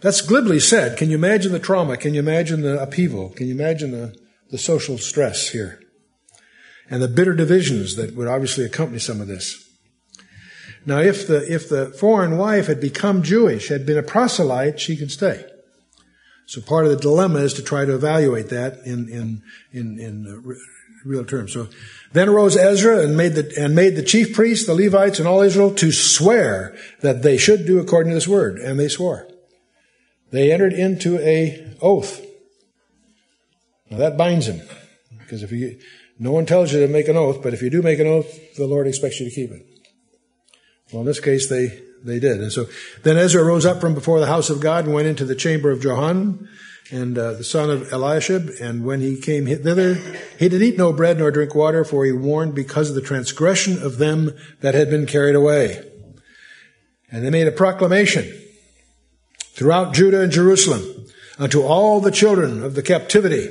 That's 0.00 0.20
glibly 0.20 0.60
said. 0.60 0.96
Can 0.96 1.10
you 1.10 1.16
imagine 1.16 1.52
the 1.52 1.58
trauma? 1.58 1.96
Can 1.96 2.14
you 2.14 2.20
imagine 2.20 2.62
the 2.62 2.80
upheaval? 2.80 3.30
Can 3.30 3.48
you 3.48 3.54
imagine 3.54 3.90
the, 3.90 4.16
the 4.50 4.58
social 4.58 4.98
stress 4.98 5.48
here? 5.48 5.80
And 6.88 7.02
the 7.02 7.08
bitter 7.08 7.34
divisions 7.34 7.96
that 7.96 8.14
would 8.14 8.28
obviously 8.28 8.64
accompany 8.64 8.98
some 8.98 9.20
of 9.20 9.26
this. 9.26 9.68
Now, 10.86 11.00
if 11.00 11.26
the, 11.26 11.52
if 11.52 11.68
the 11.68 11.86
foreign 11.90 12.38
wife 12.38 12.66
had 12.66 12.80
become 12.80 13.22
Jewish, 13.22 13.68
had 13.68 13.84
been 13.84 13.98
a 13.98 14.02
proselyte, 14.02 14.80
she 14.80 14.96
could 14.96 15.10
stay. 15.10 15.44
So 16.48 16.62
part 16.62 16.86
of 16.86 16.90
the 16.90 16.96
dilemma 16.96 17.40
is 17.40 17.52
to 17.54 17.62
try 17.62 17.84
to 17.84 17.94
evaluate 17.94 18.48
that 18.48 18.78
in, 18.86 19.06
in, 19.10 19.42
in, 19.70 20.00
in 20.00 20.26
uh, 20.26 20.54
real 21.04 21.22
terms. 21.22 21.52
So 21.52 21.68
then 22.14 22.30
arose 22.30 22.56
Ezra 22.56 23.00
and 23.00 23.18
made 23.18 23.34
the, 23.34 23.52
and 23.58 23.74
made 23.74 23.96
the 23.96 24.02
chief 24.02 24.34
priests, 24.34 24.66
the 24.66 24.74
Levites, 24.74 25.18
and 25.18 25.28
all 25.28 25.42
Israel 25.42 25.74
to 25.74 25.92
swear 25.92 26.74
that 27.02 27.22
they 27.22 27.36
should 27.36 27.66
do 27.66 27.80
according 27.80 28.12
to 28.12 28.14
this 28.14 28.26
word. 28.26 28.56
And 28.56 28.80
they 28.80 28.88
swore. 28.88 29.28
They 30.30 30.50
entered 30.50 30.72
into 30.72 31.18
a 31.18 31.76
oath. 31.82 32.24
Now 33.90 33.98
that 33.98 34.16
binds 34.16 34.46
them. 34.46 34.62
Because 35.18 35.42
if 35.42 35.52
you, 35.52 35.78
no 36.18 36.32
one 36.32 36.46
tells 36.46 36.72
you 36.72 36.80
to 36.80 36.90
make 36.90 37.08
an 37.08 37.16
oath, 37.18 37.42
but 37.42 37.52
if 37.52 37.60
you 37.60 37.68
do 37.68 37.82
make 37.82 37.98
an 37.98 38.06
oath, 38.06 38.56
the 38.56 38.66
Lord 38.66 38.86
expects 38.86 39.20
you 39.20 39.28
to 39.28 39.34
keep 39.34 39.50
it. 39.50 39.66
Well, 40.92 41.00
in 41.00 41.06
this 41.06 41.20
case, 41.20 41.48
they 41.48 41.82
they 42.04 42.18
did. 42.18 42.40
And 42.40 42.52
so 42.52 42.66
then 43.02 43.16
Ezra 43.16 43.42
rose 43.42 43.66
up 43.66 43.80
from 43.80 43.94
before 43.94 44.20
the 44.20 44.26
house 44.26 44.50
of 44.50 44.60
God 44.60 44.84
and 44.84 44.94
went 44.94 45.08
into 45.08 45.24
the 45.24 45.34
chamber 45.34 45.70
of 45.70 45.80
Johanan 45.80 46.48
and 46.90 47.18
uh, 47.18 47.32
the 47.32 47.44
son 47.44 47.70
of 47.70 47.92
Eliashib. 47.92 48.50
And 48.60 48.84
when 48.84 49.00
he 49.00 49.20
came 49.20 49.46
thither, 49.46 49.94
he 50.38 50.48
did 50.48 50.62
eat 50.62 50.78
no 50.78 50.92
bread 50.92 51.18
nor 51.18 51.30
drink 51.30 51.54
water, 51.54 51.84
for 51.84 52.04
he 52.04 52.12
warned 52.12 52.54
because 52.54 52.88
of 52.88 52.94
the 52.94 53.02
transgression 53.02 53.82
of 53.82 53.98
them 53.98 54.36
that 54.60 54.74
had 54.74 54.90
been 54.90 55.06
carried 55.06 55.34
away. 55.34 55.84
And 57.10 57.24
they 57.24 57.30
made 57.30 57.48
a 57.48 57.52
proclamation 57.52 58.30
throughout 59.38 59.94
Judah 59.94 60.22
and 60.22 60.32
Jerusalem 60.32 61.06
unto 61.38 61.62
all 61.62 62.00
the 62.00 62.10
children 62.10 62.62
of 62.62 62.74
the 62.74 62.82
captivity 62.82 63.48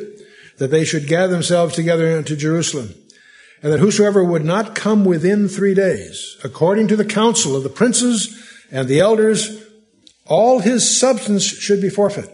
that 0.57 0.71
they 0.71 0.83
should 0.83 1.07
gather 1.07 1.31
themselves 1.31 1.75
together 1.75 2.17
unto 2.17 2.35
Jerusalem 2.35 2.93
and 3.61 3.73
that 3.73 3.79
whosoever 3.79 4.23
would 4.23 4.45
not 4.45 4.75
come 4.75 5.03
within 5.03 5.47
three 5.47 5.73
days, 5.73 6.37
according 6.43 6.87
to 6.89 6.95
the 6.95 7.05
counsel 7.05 7.55
of 7.55 7.63
the 7.63 7.69
princes 7.69 8.37
and 8.71 8.87
the 8.87 8.99
elders, 8.99 9.63
all 10.25 10.59
his 10.59 10.99
substance 10.99 11.43
should 11.43 11.81
be 11.81 11.89
forfeit. 11.89 12.29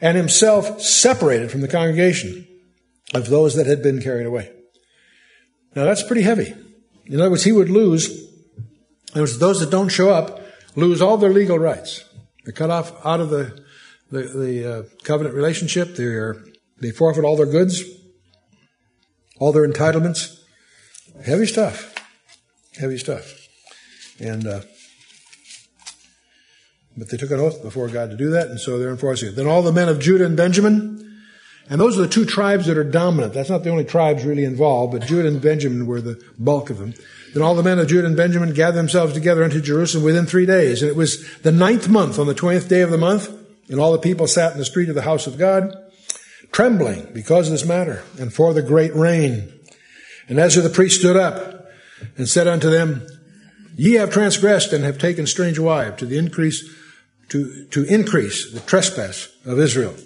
and 0.00 0.16
himself 0.16 0.80
separated 0.80 1.50
from 1.50 1.60
the 1.60 1.68
congregation 1.68 2.46
of 3.14 3.28
those 3.28 3.54
that 3.54 3.66
had 3.66 3.82
been 3.82 4.00
carried 4.00 4.26
away. 4.26 4.50
Now 5.74 5.84
that's 5.84 6.02
pretty 6.02 6.22
heavy. 6.22 6.54
In 7.06 7.20
other 7.20 7.30
words, 7.30 7.44
he 7.44 7.52
would 7.52 7.70
lose, 7.70 8.08
in 9.14 9.20
words, 9.20 9.38
those 9.38 9.60
that 9.60 9.70
don't 9.70 9.88
show 9.88 10.10
up 10.10 10.40
lose 10.74 11.00
all 11.00 11.16
their 11.16 11.32
legal 11.32 11.58
rights. 11.58 12.04
They're 12.44 12.52
cut 12.52 12.70
off 12.70 12.92
out 13.04 13.20
of 13.20 13.30
the, 13.30 13.64
the, 14.10 14.22
the 14.22 14.72
uh, 14.72 14.82
covenant 15.04 15.34
relationship. 15.34 15.96
They're, 15.96 16.44
they 16.80 16.90
forfeit 16.90 17.24
all 17.24 17.36
their 17.36 17.46
goods, 17.46 17.82
all 19.38 19.52
their 19.52 19.66
entitlements. 19.66 20.40
Heavy 21.24 21.46
stuff. 21.46 21.94
Heavy 22.78 22.98
stuff. 22.98 23.48
And, 24.18 24.46
uh, 24.46 24.60
but 26.96 27.10
they 27.10 27.16
took 27.16 27.30
an 27.30 27.40
oath 27.40 27.62
before 27.62 27.88
God 27.88 28.10
to 28.10 28.16
do 28.16 28.30
that, 28.30 28.48
and 28.48 28.58
so 28.58 28.78
they're 28.78 28.90
enforcing 28.90 29.28
it. 29.28 29.36
Then 29.36 29.46
all 29.46 29.62
the 29.62 29.72
men 29.72 29.88
of 29.88 30.00
Judah 30.00 30.24
and 30.24 30.36
Benjamin, 30.36 31.20
and 31.68 31.80
those 31.80 31.98
are 31.98 32.02
the 32.02 32.08
two 32.08 32.24
tribes 32.24 32.66
that 32.66 32.78
are 32.78 32.84
dominant. 32.84 33.34
That's 33.34 33.50
not 33.50 33.64
the 33.64 33.70
only 33.70 33.84
tribes 33.84 34.24
really 34.24 34.44
involved, 34.44 34.92
but 34.92 35.06
Judah 35.06 35.28
and 35.28 35.42
Benjamin 35.42 35.86
were 35.86 36.00
the 36.00 36.22
bulk 36.38 36.70
of 36.70 36.78
them. 36.78 36.94
Then 37.34 37.42
all 37.42 37.54
the 37.54 37.62
men 37.62 37.78
of 37.78 37.88
Judah 37.88 38.06
and 38.06 38.16
Benjamin 38.16 38.54
gathered 38.54 38.78
themselves 38.78 39.12
together 39.12 39.42
unto 39.44 39.60
Jerusalem 39.60 40.04
within 40.04 40.26
three 40.26 40.46
days. 40.46 40.80
And 40.80 40.90
it 40.90 40.96
was 40.96 41.38
the 41.38 41.52
ninth 41.52 41.88
month, 41.88 42.18
on 42.18 42.26
the 42.26 42.34
twentieth 42.34 42.68
day 42.68 42.80
of 42.80 42.90
the 42.90 42.96
month, 42.96 43.28
and 43.68 43.80
all 43.80 43.92
the 43.92 43.98
people 43.98 44.26
sat 44.26 44.52
in 44.52 44.58
the 44.58 44.64
street 44.64 44.88
of 44.88 44.94
the 44.94 45.02
house 45.02 45.26
of 45.26 45.36
God, 45.36 45.74
trembling 46.56 47.06
because 47.12 47.48
of 47.48 47.52
this 47.52 47.66
matter, 47.66 48.02
and 48.18 48.32
for 48.32 48.54
the 48.54 48.62
great 48.62 48.94
rain. 48.94 49.52
And 50.26 50.38
Ezra 50.38 50.62
the 50.62 50.70
priest 50.70 51.00
stood 51.00 51.14
up 51.14 51.66
and 52.16 52.26
said 52.26 52.48
unto 52.48 52.70
them, 52.70 53.06
Ye 53.76 53.96
have 53.96 54.10
transgressed 54.10 54.72
and 54.72 54.82
have 54.82 54.96
taken 54.96 55.26
strange 55.26 55.58
wives 55.58 55.98
to 55.98 56.06
the 56.06 56.16
increase 56.16 56.66
to, 57.28 57.66
to 57.72 57.84
increase 57.84 58.50
the 58.50 58.60
trespass 58.60 59.28
of 59.44 59.58
Israel. 59.58 59.96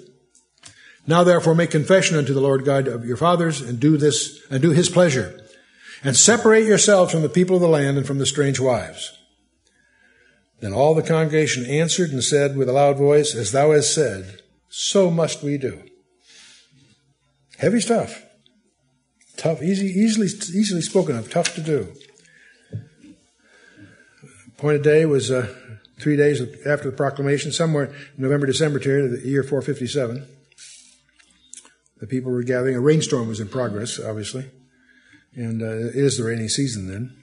Now 1.06 1.22
therefore 1.22 1.54
make 1.54 1.70
confession 1.70 2.16
unto 2.16 2.34
the 2.34 2.40
Lord 2.40 2.64
God 2.64 2.88
of 2.88 3.04
your 3.04 3.16
fathers 3.16 3.60
and 3.60 3.78
do 3.78 3.96
this 3.96 4.44
and 4.50 4.60
do 4.60 4.70
his 4.70 4.88
pleasure 4.88 5.40
and 6.02 6.16
separate 6.16 6.64
yourselves 6.64 7.12
from 7.12 7.22
the 7.22 7.28
people 7.28 7.54
of 7.54 7.62
the 7.62 7.68
land 7.68 7.96
and 7.96 8.04
from 8.04 8.18
the 8.18 8.26
strange 8.26 8.58
wives. 8.58 9.16
Then 10.58 10.72
all 10.72 10.96
the 10.96 11.02
congregation 11.04 11.64
answered 11.64 12.10
and 12.10 12.24
said 12.24 12.56
with 12.56 12.68
a 12.68 12.72
loud 12.72 12.98
voice, 12.98 13.36
as 13.36 13.52
thou 13.52 13.70
hast 13.70 13.94
said, 13.94 14.42
so 14.68 15.12
must 15.12 15.44
we 15.44 15.56
do. 15.56 15.84
Heavy 17.60 17.80
stuff. 17.80 18.24
Tough, 19.36 19.62
easy, 19.62 19.88
easily, 19.88 20.28
easily 20.28 20.80
spoken 20.80 21.14
of, 21.14 21.30
tough 21.30 21.54
to 21.56 21.60
do. 21.60 21.92
Appointed 24.56 24.82
day 24.82 25.04
was 25.04 25.30
uh, 25.30 25.54
three 25.98 26.16
days 26.16 26.40
after 26.64 26.90
the 26.90 26.96
proclamation, 26.96 27.52
somewhere 27.52 27.94
November, 28.16 28.46
December 28.46 28.80
period 28.80 29.12
of 29.12 29.20
the 29.20 29.28
year 29.28 29.42
457. 29.42 30.26
The 31.98 32.06
people 32.06 32.32
were 32.32 32.42
gathering. 32.42 32.76
A 32.76 32.80
rainstorm 32.80 33.28
was 33.28 33.40
in 33.40 33.48
progress, 33.48 34.00
obviously, 34.00 34.46
and 35.34 35.60
uh, 35.60 35.66
it 35.66 35.96
is 35.96 36.16
the 36.16 36.24
rainy 36.24 36.48
season 36.48 36.88
then. 36.88 37.14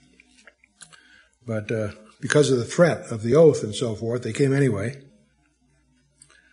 But 1.47 1.71
uh, 1.71 1.89
because 2.21 2.51
of 2.51 2.59
the 2.59 2.65
threat 2.65 3.11
of 3.11 3.23
the 3.23 3.33
oath 3.33 3.63
and 3.63 3.73
so 3.73 3.95
forth, 3.95 4.21
they 4.21 4.33
came 4.33 4.53
anyway. 4.53 5.01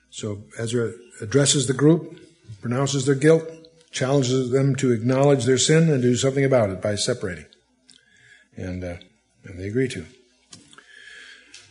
So 0.08 0.44
Ezra 0.58 0.92
addresses 1.20 1.66
the 1.66 1.74
group, 1.74 2.18
pronounces 2.62 3.04
their 3.04 3.14
guilt, 3.14 3.44
challenges 3.94 4.50
them 4.50 4.74
to 4.76 4.90
acknowledge 4.90 5.44
their 5.44 5.56
sin 5.56 5.88
and 5.88 6.02
do 6.02 6.16
something 6.16 6.44
about 6.44 6.68
it 6.68 6.82
by 6.82 6.96
separating. 6.96 7.46
And, 8.56 8.84
uh, 8.84 8.96
and 9.44 9.58
they 9.58 9.68
agree 9.68 9.88
to. 9.88 10.04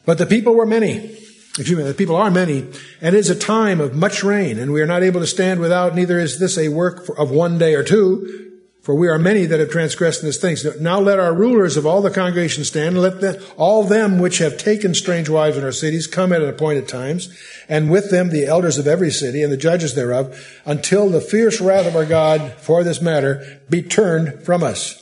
But 0.06 0.18
the 0.18 0.25
people 0.25 0.56
were 0.56 0.65
many. 0.65 1.18
Excuse 1.56 1.77
me, 1.77 1.84
the 1.84 1.94
people 1.94 2.15
are 2.15 2.32
many, 2.32 2.62
and 3.00 3.15
it 3.15 3.20
is 3.20 3.30
a 3.30 3.36
time 3.36 3.80
of 3.80 3.94
much 3.94 4.24
rain, 4.24 4.58
and 4.58 4.74
we 4.74 4.82
are 4.82 4.88
not 4.88 5.03
able 5.03 5.20
to 5.20 5.27
stand 5.27 5.60
without, 5.60 5.94
neither 5.94 6.20
is 6.20 6.39
this 6.39 6.58
a 6.58 6.70
work 6.70 7.08
of 7.15 7.30
one 7.30 7.60
day 7.60 7.75
or 7.75 7.84
two, 7.84 8.53
for 8.84 8.94
we 8.94 9.08
are 9.08 9.18
many 9.18 9.46
that 9.46 9.62
have 9.62 9.70
transgressed 9.70 10.22
in 10.22 10.28
this 10.28 10.38
thing. 10.38 10.58
So 10.58 10.74
now 10.78 11.00
let 11.00 11.18
our 11.18 11.34
rulers 11.34 11.78
of 11.78 11.86
all 11.86 12.02
the 12.02 12.12
congregation 12.12 12.65
stand, 12.65 12.98
and 12.98 13.22
let 13.22 13.41
all 13.56 13.86
them 13.86 14.19
which 14.19 14.39
have 14.39 14.58
taken 14.58 14.93
strange 14.93 15.30
wives 15.30 15.58
in 15.58 15.63
our 15.63 15.72
cities 15.72 16.06
come 16.06 16.34
at 16.34 16.41
appointed 16.41 16.89
times, 16.89 17.34
and 17.69 17.89
with 17.89 18.12
them 18.12 18.30
the 18.30 18.46
elders 18.46 18.78
of 18.78 18.86
every 18.86 19.10
city 19.10 19.41
and 19.41 19.54
the 19.54 19.58
judges 19.58 19.96
thereof, 19.96 20.62
until 20.65 21.10
the 21.10 21.22
fierce 21.22 21.62
wrath 21.62 21.88
of 21.88 21.96
our 21.96 22.06
God 22.06 22.56
for 22.58 22.84
this 22.84 23.02
matter 23.02 23.62
be 23.69 23.82
turned 23.82 24.43
from 24.43 24.62
us. 24.62 25.02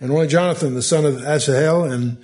And 0.00 0.12
only 0.12 0.28
Jonathan, 0.28 0.74
the 0.74 0.82
son 0.82 1.04
of 1.04 1.24
Asahel, 1.24 1.82
and 1.82 2.22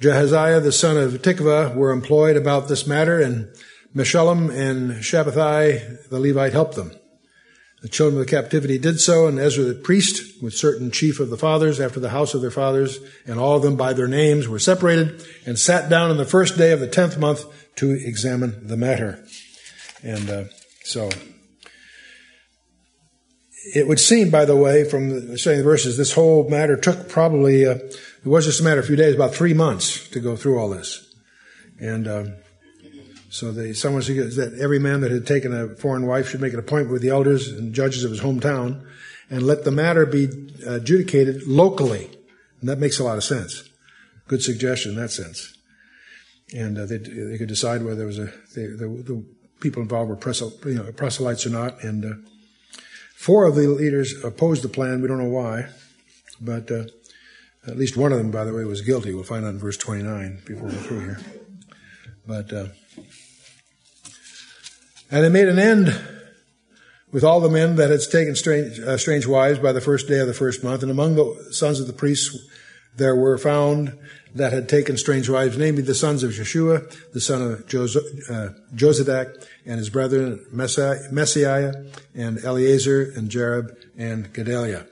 Jahaziah 0.00 0.62
the 0.62 0.72
son 0.72 0.96
of 0.96 1.22
Tikvah 1.22 1.76
were 1.76 1.92
employed 1.92 2.36
about 2.36 2.66
this 2.66 2.88
matter, 2.88 3.20
and 3.20 3.48
Meshullam 3.94 4.50
and 4.50 4.94
Shabbethai 4.94 6.08
the 6.08 6.18
Levite 6.18 6.52
helped 6.52 6.74
them. 6.74 6.90
The 7.82 7.88
children 7.88 8.20
of 8.20 8.26
the 8.26 8.30
captivity 8.30 8.78
did 8.78 9.00
so, 9.00 9.26
and 9.26 9.38
Ezra 9.38 9.64
the 9.64 9.74
priest, 9.74 10.42
with 10.42 10.52
certain 10.52 10.90
chief 10.90 11.18
of 11.18 11.30
the 11.30 11.38
fathers, 11.38 11.80
after 11.80 11.98
the 11.98 12.10
house 12.10 12.34
of 12.34 12.42
their 12.42 12.50
fathers, 12.50 12.98
and 13.26 13.40
all 13.40 13.56
of 13.56 13.62
them 13.62 13.76
by 13.76 13.94
their 13.94 14.08
names, 14.08 14.46
were 14.46 14.58
separated 14.58 15.24
and 15.46 15.58
sat 15.58 15.88
down 15.88 16.10
on 16.10 16.18
the 16.18 16.26
first 16.26 16.58
day 16.58 16.72
of 16.72 16.80
the 16.80 16.86
tenth 16.86 17.18
month 17.18 17.44
to 17.76 17.90
examine 17.90 18.66
the 18.68 18.76
matter. 18.76 19.24
And 20.02 20.28
uh, 20.28 20.44
so, 20.84 21.08
it 23.74 23.88
would 23.88 24.00
seem, 24.00 24.30
by 24.30 24.44
the 24.44 24.56
way, 24.56 24.84
from 24.84 25.28
the 25.28 25.38
saying 25.38 25.58
the 25.58 25.64
verses, 25.64 25.96
this 25.96 26.12
whole 26.12 26.48
matter 26.48 26.76
took 26.76 27.08
probably. 27.08 27.66
Uh, 27.66 27.74
it 27.74 28.28
was 28.28 28.44
just 28.44 28.60
a 28.60 28.64
matter 28.64 28.80
of 28.80 28.84
a 28.84 28.86
few 28.86 28.96
days, 28.96 29.14
about 29.14 29.34
three 29.34 29.54
months 29.54 30.06
to 30.10 30.20
go 30.20 30.36
through 30.36 30.58
all 30.58 30.68
this. 30.68 31.14
And 31.78 32.06
um, 32.06 32.34
so 33.30 33.52
they, 33.52 33.72
someone 33.72 34.02
suggests 34.02 34.36
that 34.36 34.58
every 34.60 34.80
man 34.80 35.02
that 35.02 35.12
had 35.12 35.24
taken 35.24 35.54
a 35.54 35.68
foreign 35.68 36.04
wife 36.04 36.28
should 36.28 36.40
make 36.40 36.52
an 36.52 36.58
appointment 36.58 36.92
with 36.92 37.00
the 37.00 37.10
elders 37.10 37.48
and 37.48 37.72
judges 37.72 38.02
of 38.02 38.10
his 38.10 38.20
hometown 38.20 38.84
and 39.30 39.44
let 39.44 39.62
the 39.64 39.70
matter 39.70 40.04
be 40.04 40.28
adjudicated 40.66 41.46
locally. 41.46 42.10
And 42.60 42.68
that 42.68 42.80
makes 42.80 42.98
a 42.98 43.04
lot 43.04 43.16
of 43.16 43.22
sense. 43.22 43.68
Good 44.26 44.42
suggestion 44.42 44.92
in 44.92 44.98
that 44.98 45.12
sense. 45.12 45.56
And 46.52 46.76
uh, 46.76 46.86
they, 46.86 46.98
they 46.98 47.38
could 47.38 47.48
decide 47.48 47.84
whether 47.84 47.98
there 47.98 48.06
was 48.06 48.18
a, 48.18 48.32
they, 48.56 48.66
the, 48.66 48.88
the, 49.06 49.24
people 49.60 49.82
involved 49.82 50.08
were 50.08 50.70
you 50.70 50.74
know, 50.74 50.90
proselytes 50.90 51.46
or 51.46 51.50
not. 51.50 51.84
And 51.84 52.04
uh, 52.04 52.14
four 53.14 53.44
of 53.44 53.54
the 53.54 53.68
leaders 53.68 54.24
opposed 54.24 54.64
the 54.64 54.68
plan. 54.68 55.02
We 55.02 55.08
don't 55.08 55.18
know 55.18 55.28
why. 55.28 55.66
But 56.40 56.70
uh, 56.72 56.84
at 57.68 57.76
least 57.76 57.96
one 57.96 58.10
of 58.10 58.18
them, 58.18 58.32
by 58.32 58.44
the 58.44 58.54
way, 58.54 58.64
was 58.64 58.80
guilty. 58.80 59.14
We'll 59.14 59.22
find 59.22 59.44
out 59.44 59.50
in 59.50 59.58
verse 59.58 59.76
29 59.76 60.42
before 60.46 60.66
we 60.66 60.72
go 60.72 60.78
through 60.80 61.00
here. 61.00 61.20
But, 62.26 62.52
uh, 62.52 62.66
and 65.10 65.24
it 65.24 65.30
made 65.30 65.48
an 65.48 65.58
end 65.58 65.98
with 67.12 67.24
all 67.24 67.40
the 67.40 67.50
men 67.50 67.76
that 67.76 67.90
had 67.90 68.00
taken 68.10 68.36
strange, 68.36 68.78
uh, 68.78 68.96
strange 68.96 69.26
wives 69.26 69.58
by 69.58 69.72
the 69.72 69.80
first 69.80 70.06
day 70.06 70.20
of 70.20 70.26
the 70.26 70.34
first 70.34 70.62
month. 70.62 70.82
And 70.82 70.90
among 70.90 71.16
the 71.16 71.48
sons 71.50 71.80
of 71.80 71.86
the 71.86 71.92
priests, 71.92 72.38
there 72.96 73.16
were 73.16 73.38
found 73.38 73.98
that 74.34 74.52
had 74.52 74.68
taken 74.68 74.96
strange 74.96 75.28
wives, 75.28 75.58
namely 75.58 75.82
the 75.82 75.94
sons 75.94 76.22
of 76.22 76.32
Jeshua, 76.32 76.82
the 77.12 77.20
son 77.20 77.42
of 77.42 77.66
Jos- 77.66 77.96
uh, 77.96 78.52
Jozadak, 78.74 79.44
and 79.66 79.78
his 79.78 79.90
brethren 79.90 80.44
Maaseiah, 80.54 81.92
and 82.14 82.44
Eleazar, 82.44 83.10
and 83.16 83.28
Jarib, 83.28 83.76
and 83.98 84.32
Gedaliah. 84.32 84.86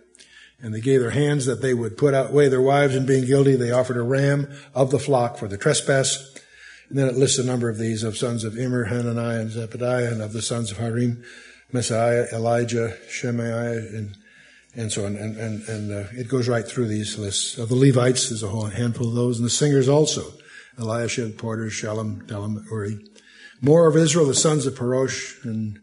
And 0.61 0.75
they 0.75 0.81
gave 0.81 1.01
their 1.01 1.11
hands 1.11 1.47
that 1.47 1.63
they 1.63 1.73
would 1.73 1.97
put 1.97 2.15
away 2.15 2.49
their 2.49 2.61
wives 2.61 2.97
and 2.97 3.07
being 3.07 3.27
guilty, 3.27 3.55
they 3.55 3.71
offered 3.71 3.97
a 3.97 4.03
ram 4.03 4.49
of 4.75 4.91
the 4.91 4.99
flock 4.99 5.39
for 5.39 5.47
the 5.47 5.57
trespass. 5.57 6.37
And 6.88 6.98
then 6.98 7.09
it 7.09 7.16
lists 7.16 7.38
a 7.38 7.44
number 7.44 7.68
of 7.68 7.79
these 7.79 8.03
of 8.03 8.16
sons 8.16 8.44
of 8.44 8.57
Immer, 8.57 8.85
Hananiah, 8.85 9.40
and 9.40 9.51
Zebediah, 9.51 10.12
and 10.12 10.22
of 10.22 10.33
the 10.33 10.42
sons 10.42 10.70
of 10.70 10.79
Harim, 10.79 11.22
Maaseiah, 11.72 12.33
Elijah, 12.33 12.96
Shemaiah, 13.09 13.79
and, 13.94 14.16
and 14.74 14.90
so 14.90 15.05
on. 15.05 15.16
And, 15.16 15.37
and, 15.37 15.68
and 15.68 15.92
uh, 15.92 16.09
it 16.12 16.29
goes 16.29 16.48
right 16.48 16.66
through 16.66 16.88
these 16.88 17.18
lists. 17.18 17.59
Of 17.59 17.68
the 17.68 17.74
Levites, 17.74 18.31
there's 18.31 18.42
a 18.42 18.48
whole 18.48 18.66
handful 18.66 19.09
of 19.09 19.14
those, 19.14 19.38
and 19.38 19.44
the 19.44 19.51
singers 19.51 19.88
also. 19.88 20.33
Eliashib, 20.79 21.37
Porter, 21.37 21.68
Shalom, 21.68 22.22
Delam, 22.27 22.64
Uri. 22.70 23.05
More 23.61 23.88
of 23.88 23.96
Israel, 23.96 24.27
the 24.27 24.35
sons 24.35 24.64
of 24.64 24.74
Parosh, 24.74 25.44
and 25.44 25.81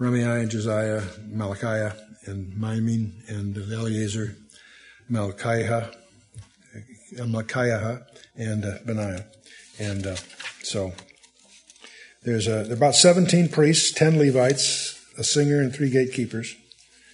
Ramiah, 0.00 0.40
and 0.40 0.50
Josiah, 0.50 1.02
Malachiah, 1.28 1.94
and 2.28 2.52
Miamin 2.52 3.12
and 3.28 3.56
Eleazar, 3.56 4.36
Malchiah, 5.10 5.94
Malchiah, 7.16 8.04
and 8.36 8.64
uh, 8.64 8.78
Benaiah. 8.84 9.24
And 9.78 10.06
uh, 10.06 10.16
so 10.62 10.92
there's 12.22 12.46
a, 12.46 12.64
there 12.64 12.76
about 12.76 12.94
17 12.94 13.48
priests, 13.48 13.92
10 13.92 14.18
Levites, 14.18 15.00
a 15.16 15.24
singer, 15.24 15.60
and 15.60 15.74
three 15.74 15.90
gatekeepers, 15.90 16.54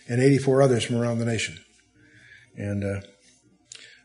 and 0.08 0.20
84 0.20 0.62
others 0.62 0.84
from 0.84 0.96
around 0.96 1.18
the 1.18 1.24
nation. 1.24 1.58
And 2.56 2.84
uh, 2.84 3.00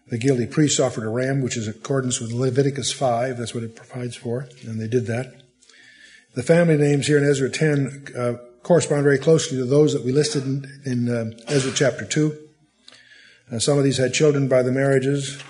the 0.08 0.18
guilty 0.18 0.48
priests 0.48 0.80
offered 0.80 1.04
a 1.04 1.10
ram, 1.10 1.42
which 1.42 1.56
is 1.56 1.68
in 1.68 1.76
accordance 1.76 2.20
with 2.20 2.32
Leviticus 2.32 2.92
5. 2.92 3.38
That's 3.38 3.54
what 3.54 3.64
it 3.64 3.76
provides 3.76 4.16
for, 4.16 4.48
and 4.66 4.80
they 4.80 4.88
did 4.88 5.06
that. 5.08 5.42
The 6.36 6.44
family 6.44 6.78
names 6.78 7.08
here 7.08 7.18
in 7.18 7.24
Ezra 7.24 7.50
10 7.50 8.08
uh, 8.18 8.34
correspond 8.64 9.04
very 9.04 9.18
closely 9.18 9.58
to 9.58 9.66
those 9.66 9.94
that 9.94 10.04
we 10.04 10.12
listed 10.12 10.44
in, 10.44 10.82
in 10.86 11.10
uh, 11.10 11.32
Ezra 11.48 11.72
chapter 11.74 12.06
2. 12.06 12.38
Uh, 13.52 13.60
some 13.60 13.78
of 13.78 13.84
these 13.84 13.98
had 13.98 14.14
children 14.14 14.48
by 14.48 14.62
the 14.62 14.72
marriages. 14.72 15.42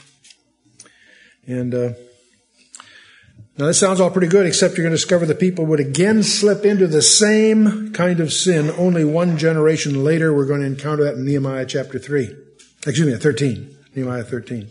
And 1.46 1.74
uh, 1.74 1.94
Now, 3.60 3.66
this 3.66 3.78
sounds 3.78 4.00
all 4.00 4.10
pretty 4.10 4.30
good, 4.30 4.46
except 4.46 4.78
you're 4.78 4.86
going 4.86 4.96
to 4.96 4.96
discover 4.96 5.26
the 5.26 5.36
people 5.36 5.66
would 5.66 5.82
again 5.82 6.24
slip 6.24 6.64
into 6.64 6.88
the 6.88 7.02
same 7.02 7.92
kind 7.92 8.22
of 8.22 8.32
sin 8.32 8.72
only 8.78 9.04
one 9.04 9.38
generation 9.38 10.02
later. 10.02 10.34
We're 10.34 10.46
going 10.46 10.62
to 10.62 10.66
encounter 10.66 11.04
that 11.04 11.16
in 11.16 11.26
Nehemiah 11.26 11.66
chapter 11.66 12.00
3. 12.00 12.34
Excuse 12.88 13.06
me, 13.06 13.18
13. 13.18 13.76
Nehemiah 13.96 14.24
13. 14.24 14.70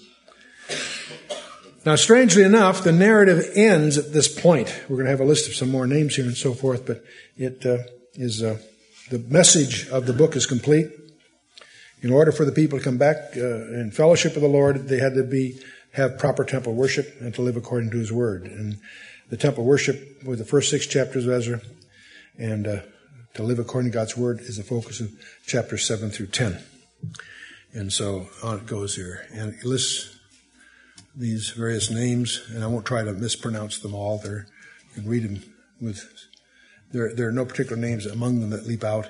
Now, 1.85 1.97
strangely 1.97 2.45
enough, 2.45 2.83
the 2.83 2.93
narrative 2.93 3.45
ends 3.55 3.99
at 3.99 4.15
this 4.15 4.27
point. 4.27 4.75
We're 4.89 4.97
going 4.97 5.05
to 5.05 5.11
have 5.11 5.21
a 5.21 5.25
list 5.25 5.49
of 5.49 5.55
some 5.55 5.69
more 5.69 5.87
names 5.87 6.17
here 6.17 6.25
and 6.25 6.35
so 6.35 6.55
forth, 6.55 6.87
but 6.87 7.05
it 7.37 7.67
uh, 7.67 7.81
is 8.15 8.43
uh, 8.43 8.57
the 9.11 9.19
message 9.19 9.87
of 9.91 10.07
the 10.07 10.15
book 10.15 10.35
is 10.35 10.47
complete. 10.47 10.89
In 12.01 12.11
order 12.11 12.33
for 12.33 12.47
the 12.47 12.53
people 12.53 12.79
to 12.79 12.85
come 12.85 12.97
back 12.97 13.37
uh, 13.37 13.41
in 13.41 13.91
fellowship 13.91 14.33
with 14.33 14.43
the 14.43 14.49
Lord, 14.49 14.89
they 14.89 14.99
had 14.99 15.13
to 15.13 15.25
be 15.25 15.61
have 15.93 16.19
proper 16.19 16.45
temple 16.45 16.75
worship 16.75 17.17
and 17.21 17.35
to 17.35 17.43
live 17.43 17.57
according 17.57 17.91
to 17.91 17.99
his 17.99 18.13
word. 18.13 18.45
And 18.45 18.79
the 19.31 19.37
temple 19.37 19.65
worship 19.65 20.23
with 20.25 20.39
the 20.39 20.45
first 20.45 20.71
six 20.71 20.87
chapters 20.87 21.27
of 21.27 21.33
Ezra 21.33 21.61
and 22.39 22.67
uh, 22.67 22.81
to 23.35 23.43
live 23.43 23.59
according 23.59 23.91
to 23.91 23.95
God's 23.95 24.17
word 24.17 24.41
is 24.41 24.57
the 24.57 24.63
focus 24.63 25.01
of 25.01 25.13
chapters 25.47 25.87
7 25.87 26.11
through 26.11 26.29
10. 26.29 26.59
And 27.73 27.93
so 27.93 28.29
on 28.43 28.59
it 28.59 28.67
goes 28.67 28.97
here. 28.97 29.27
And 29.33 29.55
it 29.55 29.65
lists 29.65 30.17
these 31.15 31.51
various 31.51 31.91
names, 31.91 32.43
and 32.53 32.63
I 32.63 32.69
won't 32.69 32.87
try 32.87 33.03
to 33.03 33.13
mispronounce 33.13 33.79
them 33.79 33.95
all. 33.95 34.19
They're, 34.19 34.47
you 34.95 35.03
can 35.03 35.11
read 35.11 35.25
them 35.25 35.43
with, 35.81 36.03
there, 36.93 37.15
there 37.15 37.29
are 37.29 37.33
no 37.33 37.45
particular 37.45 37.77
names 37.77 38.07
among 38.07 38.41
them 38.41 38.51
that 38.51 38.67
leap 38.67 38.85
out 38.85 39.09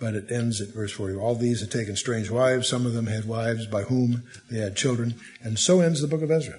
but 0.00 0.14
it 0.14 0.32
ends 0.32 0.60
at 0.62 0.68
verse 0.68 0.92
40. 0.92 1.16
All 1.16 1.34
these 1.34 1.60
had 1.60 1.70
taken 1.70 1.94
strange 1.94 2.30
wives. 2.30 2.68
Some 2.68 2.86
of 2.86 2.94
them 2.94 3.06
had 3.06 3.26
wives 3.26 3.66
by 3.66 3.82
whom 3.82 4.24
they 4.50 4.58
had 4.58 4.74
children. 4.74 5.14
And 5.42 5.58
so 5.58 5.80
ends 5.80 6.00
the 6.00 6.08
book 6.08 6.22
of 6.22 6.30
Ezra. 6.30 6.58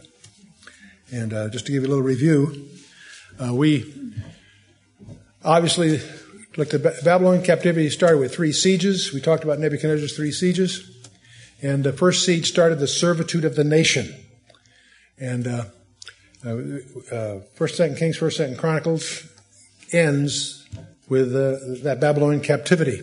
And 1.11 1.33
uh, 1.33 1.49
just 1.49 1.65
to 1.65 1.71
give 1.71 1.81
you 1.81 1.87
a 1.87 1.89
little 1.89 2.03
review, 2.03 2.69
uh, 3.43 3.53
we 3.53 3.91
obviously 5.43 5.99
looked 6.55 6.75
at 6.75 6.83
Babylonian 7.03 7.43
captivity 7.43 7.89
started 7.89 8.19
with 8.19 8.33
three 8.33 8.51
sieges. 8.53 9.11
We 9.11 9.21
talked 9.21 9.43
about 9.43 9.59
Nebuchadnezzar's 9.59 10.15
three 10.15 10.31
sieges. 10.31 10.87
And 11.63 11.83
the 11.83 11.93
first 11.93 12.25
siege 12.25 12.47
started 12.47 12.79
the 12.79 12.87
servitude 12.87 13.43
of 13.43 13.55
the 13.55 13.63
nation. 13.63 14.15
And 15.19 15.47
uh, 15.47 15.65
uh, 16.45 16.57
uh 17.11 17.39
First, 17.55 17.75
Second 17.77 17.97
Kings, 17.97 18.17
First, 18.17 18.37
Second 18.37 18.57
Chronicles 18.57 19.25
ends 19.91 20.67
with 21.09 21.35
uh, 21.35 21.83
that 21.83 21.99
Babylonian 21.99 22.41
captivity. 22.41 23.01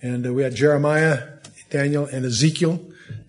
And 0.00 0.26
uh, 0.26 0.32
we 0.32 0.42
had 0.42 0.54
Jeremiah, 0.54 1.38
Daniel, 1.70 2.06
and 2.06 2.24
Ezekiel 2.24 2.80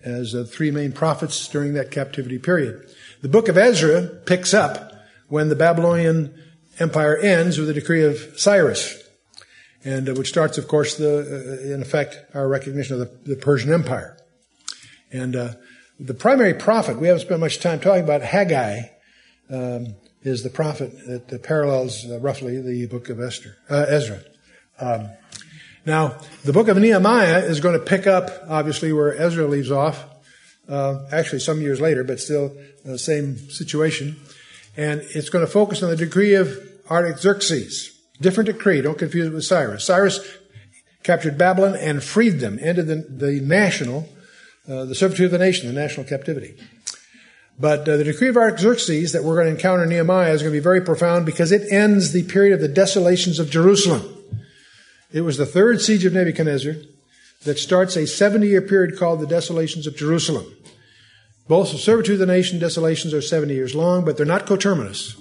as 0.04 0.34
uh, 0.34 0.44
three 0.44 0.70
main 0.70 0.92
prophets 0.92 1.48
during 1.48 1.74
that 1.74 1.90
captivity 1.90 2.38
period. 2.38 2.88
The 3.22 3.28
book 3.28 3.48
of 3.48 3.58
Ezra 3.58 4.06
picks 4.06 4.54
up 4.54 4.92
when 5.28 5.48
the 5.48 5.56
Babylonian 5.56 6.34
Empire 6.78 7.16
ends 7.16 7.58
with 7.58 7.68
the 7.68 7.74
decree 7.74 8.04
of 8.04 8.38
Cyrus, 8.38 9.02
and 9.84 10.08
uh, 10.08 10.14
which 10.14 10.28
starts, 10.28 10.58
of 10.58 10.68
course, 10.68 10.96
the 10.96 11.18
uh, 11.20 11.74
in 11.74 11.82
effect 11.82 12.16
our 12.34 12.48
recognition 12.48 13.00
of 13.00 13.24
the, 13.24 13.34
the 13.34 13.36
Persian 13.36 13.72
Empire. 13.72 14.16
And 15.12 15.36
uh, 15.36 15.52
the 15.98 16.14
primary 16.14 16.54
prophet 16.54 16.98
we 16.98 17.08
haven't 17.08 17.22
spent 17.22 17.40
much 17.40 17.60
time 17.60 17.80
talking 17.80 18.04
about 18.04 18.22
Haggai. 18.22 18.82
Um, 19.50 19.96
is 20.22 20.42
the 20.42 20.50
prophet 20.50 20.92
that 21.06 21.42
parallels 21.42 22.04
uh, 22.10 22.18
roughly 22.18 22.60
the 22.60 22.86
book 22.86 23.08
of 23.08 23.20
Esther, 23.20 23.56
Ezra. 23.70 24.20
Um, 24.78 25.10
now, 25.86 26.18
the 26.44 26.52
book 26.52 26.68
of 26.68 26.76
Nehemiah 26.76 27.38
is 27.40 27.60
going 27.60 27.78
to 27.78 27.84
pick 27.84 28.06
up, 28.06 28.30
obviously, 28.48 28.92
where 28.92 29.16
Ezra 29.16 29.46
leaves 29.46 29.70
off. 29.70 30.04
Uh, 30.68 31.06
actually, 31.10 31.40
some 31.40 31.60
years 31.60 31.80
later, 31.80 32.04
but 32.04 32.20
still 32.20 32.54
the 32.84 32.98
same 32.98 33.36
situation. 33.50 34.16
And 34.76 35.00
it's 35.00 35.28
going 35.28 35.44
to 35.44 35.50
focus 35.50 35.82
on 35.82 35.90
the 35.90 35.96
decree 35.96 36.34
of 36.34 36.56
Artaxerxes. 36.88 37.98
Different 38.20 38.46
decree. 38.46 38.80
Don't 38.80 38.98
confuse 38.98 39.26
it 39.26 39.32
with 39.32 39.44
Cyrus. 39.44 39.84
Cyrus 39.84 40.20
captured 41.02 41.38
Babylon 41.38 41.76
and 41.76 42.04
freed 42.04 42.40
them, 42.40 42.58
ended 42.60 42.86
the, 42.86 42.96
the 43.08 43.40
national, 43.40 44.08
uh, 44.68 44.84
the 44.84 44.94
servitude 44.94 45.26
of 45.26 45.32
the 45.32 45.38
nation, 45.38 45.66
the 45.66 45.80
national 45.80 46.06
captivity. 46.06 46.56
But 47.58 47.88
uh, 47.88 47.96
the 47.96 48.04
decree 48.04 48.28
of 48.28 48.36
Artaxerxes 48.36 49.12
that 49.12 49.24
we're 49.24 49.34
going 49.34 49.46
to 49.46 49.52
encounter 49.52 49.82
in 49.84 49.88
Nehemiah 49.88 50.32
is 50.32 50.42
going 50.42 50.52
to 50.52 50.58
be 50.58 50.62
very 50.62 50.82
profound 50.82 51.26
because 51.26 51.52
it 51.52 51.72
ends 51.72 52.12
the 52.12 52.22
period 52.24 52.54
of 52.54 52.60
the 52.60 52.68
desolations 52.68 53.38
of 53.38 53.50
Jerusalem. 53.50 54.19
It 55.12 55.22
was 55.22 55.36
the 55.36 55.46
third 55.46 55.80
siege 55.80 56.04
of 56.04 56.12
Nebuchadnezzar 56.12 56.74
that 57.44 57.58
starts 57.58 57.96
a 57.96 58.06
70 58.06 58.46
year 58.46 58.62
period 58.62 58.98
called 58.98 59.20
the 59.20 59.26
Desolations 59.26 59.86
of 59.86 59.96
Jerusalem. 59.96 60.46
Both 61.48 61.72
the 61.72 61.78
servitude 61.78 62.14
of 62.14 62.20
the 62.20 62.32
nation 62.32 62.60
desolations 62.60 63.12
are 63.12 63.20
70 63.20 63.54
years 63.54 63.74
long, 63.74 64.04
but 64.04 64.16
they're 64.16 64.26
not 64.26 64.46
coterminous. 64.46 65.16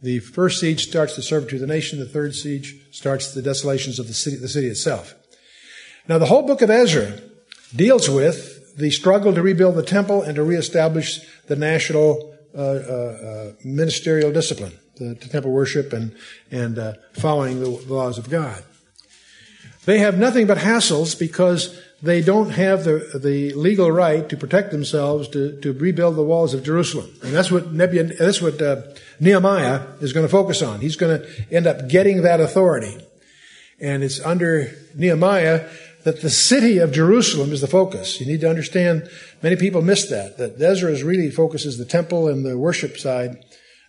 The 0.00 0.20
first 0.20 0.58
siege 0.58 0.86
starts 0.88 1.16
the 1.16 1.22
servitude 1.22 1.60
of 1.60 1.68
the 1.68 1.74
nation. 1.74 1.98
The 1.98 2.06
third 2.06 2.34
siege 2.34 2.76
starts 2.92 3.34
the 3.34 3.42
desolations 3.42 3.98
of 3.98 4.06
the 4.06 4.14
city, 4.14 4.36
the 4.36 4.48
city 4.48 4.68
itself. 4.68 5.14
Now, 6.08 6.18
the 6.18 6.26
whole 6.26 6.46
book 6.46 6.62
of 6.62 6.70
Ezra 6.70 7.18
deals 7.74 8.08
with 8.08 8.76
the 8.76 8.90
struggle 8.90 9.34
to 9.34 9.42
rebuild 9.42 9.74
the 9.76 9.82
temple 9.82 10.22
and 10.22 10.34
to 10.36 10.42
reestablish 10.42 11.20
the 11.46 11.56
national 11.56 12.34
uh, 12.54 12.60
uh, 12.60 12.62
uh, 12.62 13.52
ministerial 13.64 14.32
discipline, 14.32 14.72
the, 14.96 15.14
temple 15.14 15.50
worship 15.50 15.92
and, 15.92 16.14
and 16.50 16.78
uh, 16.78 16.94
following 17.14 17.60
the 17.60 17.68
laws 17.68 18.18
of 18.18 18.30
God. 18.30 18.62
They 19.84 19.98
have 19.98 20.18
nothing 20.18 20.46
but 20.46 20.58
hassles 20.58 21.18
because 21.18 21.78
they 22.02 22.20
don't 22.20 22.50
have 22.50 22.84
the, 22.84 23.18
the 23.22 23.52
legal 23.54 23.90
right 23.90 24.28
to 24.28 24.36
protect 24.36 24.70
themselves 24.70 25.28
to, 25.28 25.58
to 25.60 25.72
rebuild 25.72 26.16
the 26.16 26.22
walls 26.22 26.54
of 26.54 26.62
Jerusalem. 26.62 27.10
And 27.22 27.32
that's 27.32 27.50
what, 27.50 27.72
Nebuchadnezzar, 27.72 28.26
that's 28.26 28.42
what 28.42 28.60
uh, 28.60 28.82
Nehemiah 29.20 29.86
is 30.00 30.12
going 30.12 30.26
to 30.26 30.30
focus 30.30 30.62
on. 30.62 30.80
He's 30.80 30.96
going 30.96 31.20
to 31.20 31.28
end 31.50 31.66
up 31.66 31.88
getting 31.88 32.22
that 32.22 32.40
authority. 32.40 32.98
And 33.80 34.02
it's 34.02 34.20
under 34.20 34.70
Nehemiah 34.94 35.68
that 36.04 36.20
the 36.20 36.30
city 36.30 36.78
of 36.78 36.92
Jerusalem 36.92 37.52
is 37.52 37.62
the 37.62 37.66
focus. 37.66 38.20
You 38.20 38.26
need 38.26 38.42
to 38.42 38.50
understand, 38.50 39.08
many 39.42 39.56
people 39.56 39.80
miss 39.80 40.08
that, 40.10 40.36
that 40.36 40.60
Ezra 40.60 40.92
really 41.04 41.30
focuses 41.30 41.78
the 41.78 41.86
temple 41.86 42.28
and 42.28 42.44
the 42.44 42.58
worship 42.58 42.98
side. 42.98 43.42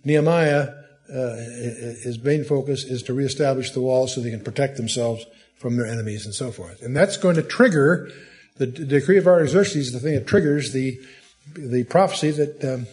Nehemiah, 0.04 0.74
uh, 1.14 1.36
his 1.36 2.22
main 2.24 2.46
focus 2.46 2.86
is 2.86 3.04
to 3.04 3.14
reestablish 3.14 3.72
the 3.72 3.82
walls 3.82 4.16
so 4.16 4.22
they 4.22 4.32
can 4.32 4.44
protect 4.44 4.78
themselves 4.78 5.26
from 5.58 5.78
their 5.78 5.86
enemies 5.86 6.26
and 6.26 6.34
so 6.34 6.52
forth. 6.52 6.82
And 6.82 6.96
that's 6.96 7.18
going 7.18 7.36
to 7.36 7.44
trigger 7.44 8.12
the 8.58 8.68
decree 8.68 9.18
of 9.18 9.28
Artaxerxes, 9.28 9.92
the 9.92 10.00
thing 10.00 10.16
that 10.16 10.28
triggers 10.28 10.74
the 10.74 11.00
the 11.54 11.84
prophecy 11.84 12.32
that 12.32 12.64
um, 12.64 12.88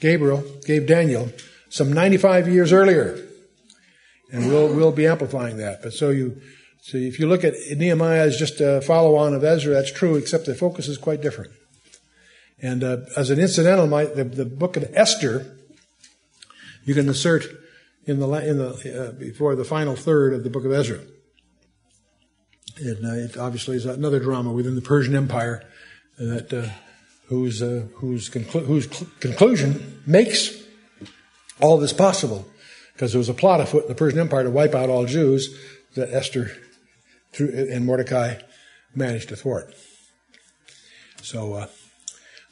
Gabriel 0.00 0.44
gave 0.66 0.86
Daniel 0.86 1.30
some 1.68 1.92
95 1.92 2.48
years 2.48 2.72
earlier. 2.72 3.24
And 4.32 4.48
we'll 4.48 4.74
we'll 4.74 4.92
be 4.92 5.06
amplifying 5.06 5.58
that. 5.58 5.82
But 5.82 5.92
so 5.92 6.10
you 6.10 6.40
so 6.82 6.98
if 6.98 7.18
you 7.18 7.26
look 7.26 7.44
at 7.44 7.54
Nehemiah 7.76 8.20
as 8.20 8.38
just 8.38 8.60
a 8.60 8.80
follow 8.80 9.16
on 9.16 9.34
of 9.34 9.44
Ezra, 9.44 9.74
that's 9.74 9.92
true, 9.92 10.16
except 10.16 10.46
the 10.46 10.54
focus 10.54 10.88
is 10.88 10.98
quite 10.98 11.20
different. 11.20 11.52
And 12.60 12.82
uh, 12.82 12.98
as 13.16 13.30
an 13.30 13.38
incidental, 13.38 13.86
my, 13.86 14.06
the, 14.06 14.24
the 14.24 14.44
book 14.44 14.76
of 14.76 14.90
Esther, 14.92 15.56
you 16.84 16.94
can 16.94 17.06
insert 17.06 17.44
in 18.06 18.18
the 18.18 18.28
in 18.48 18.58
the 18.58 19.08
uh, 19.08 19.12
before 19.12 19.54
the 19.54 19.64
final 19.64 19.94
third 19.94 20.32
of 20.32 20.44
the 20.44 20.50
book 20.50 20.64
of 20.64 20.72
Ezra. 20.72 21.00
And 22.80 23.04
uh, 23.04 23.14
it 23.14 23.36
obviously 23.36 23.76
is 23.76 23.86
another 23.86 24.20
drama 24.20 24.52
within 24.52 24.74
the 24.74 24.82
Persian 24.82 25.14
Empire 25.14 25.62
that 26.18 26.52
uh, 26.52 26.68
whose 27.28 27.62
uh, 27.62 27.86
whose, 27.96 28.30
conclu- 28.30 28.66
whose 28.66 28.88
cl- 28.90 29.10
conclusion 29.20 30.02
makes 30.06 30.56
all 31.60 31.78
this 31.78 31.92
possible 31.92 32.46
because 32.92 33.12
there 33.12 33.18
was 33.18 33.28
a 33.28 33.34
plot 33.34 33.60
afoot 33.60 33.82
in 33.82 33.88
the 33.88 33.94
Persian 33.94 34.18
Empire 34.18 34.44
to 34.44 34.50
wipe 34.50 34.74
out 34.74 34.88
all 34.88 35.06
Jews 35.06 35.56
that 35.94 36.12
Esther 36.12 36.50
and 37.38 37.84
Mordecai 37.84 38.36
managed 38.94 39.28
to 39.28 39.36
thwart. 39.36 39.74
So 41.22 41.54
uh, 41.54 41.66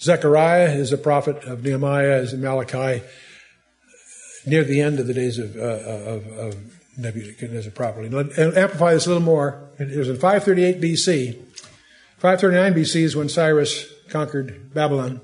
Zechariah 0.00 0.74
is 0.74 0.92
a 0.92 0.98
prophet 0.98 1.44
of 1.44 1.64
Nehemiah, 1.64 2.18
is 2.18 2.34
Malachi 2.34 3.02
near 4.44 4.62
the 4.62 4.80
end 4.80 5.00
of 5.00 5.06
the 5.06 5.14
days 5.14 5.38
of, 5.38 5.56
uh, 5.56 5.60
of, 5.60 6.26
of 6.38 6.54
Nebuchadnezzar 6.96 7.72
properly. 7.72 8.06
And 8.06 8.38
uh, 8.38 8.58
amplify 8.58 8.94
this 8.94 9.06
a 9.06 9.10
little 9.10 9.22
more. 9.22 9.68
It 9.78 9.96
was 9.96 10.08
in 10.08 10.16
538 10.16 10.80
BC. 10.80 11.34
539 12.18 12.74
BC 12.74 13.02
is 13.02 13.16
when 13.16 13.28
Cyrus 13.28 13.92
conquered 14.08 14.72
Babylon. 14.72 15.20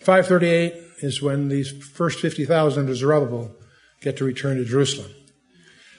538 0.00 0.74
is 1.02 1.20
when 1.20 1.48
these 1.48 1.70
first 1.70 2.20
50,000 2.20 2.88
of 2.88 2.96
Zerubbabel 2.96 3.52
get 4.00 4.16
to 4.16 4.24
return 4.24 4.56
to 4.56 4.64
Jerusalem. 4.64 5.10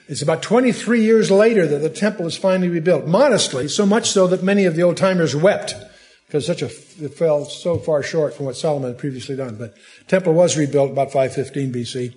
It's 0.08 0.22
about 0.22 0.42
23 0.42 1.02
years 1.02 1.30
later 1.30 1.66
that 1.66 1.78
the 1.78 1.88
temple 1.88 2.26
is 2.26 2.36
finally 2.36 2.68
rebuilt, 2.68 3.06
modestly, 3.06 3.68
so 3.68 3.86
much 3.86 4.10
so 4.10 4.26
that 4.26 4.42
many 4.42 4.64
of 4.64 4.74
the 4.74 4.82
old 4.82 4.96
timers 4.96 5.36
wept 5.36 5.74
because 6.26 6.46
such 6.46 6.62
a 6.62 6.66
it 6.66 7.14
fell 7.14 7.44
so 7.44 7.76
far 7.76 8.02
short 8.02 8.32
from 8.32 8.46
what 8.46 8.56
Solomon 8.56 8.88
had 8.88 8.98
previously 8.98 9.36
done. 9.36 9.56
But 9.56 9.74
temple 10.08 10.32
was 10.32 10.56
rebuilt 10.56 10.90
about 10.90 11.12
515 11.12 11.72
BC. 11.72 12.14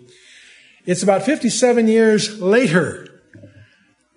It's 0.86 1.02
about 1.02 1.24
57 1.24 1.88
years 1.88 2.40
later 2.40 3.08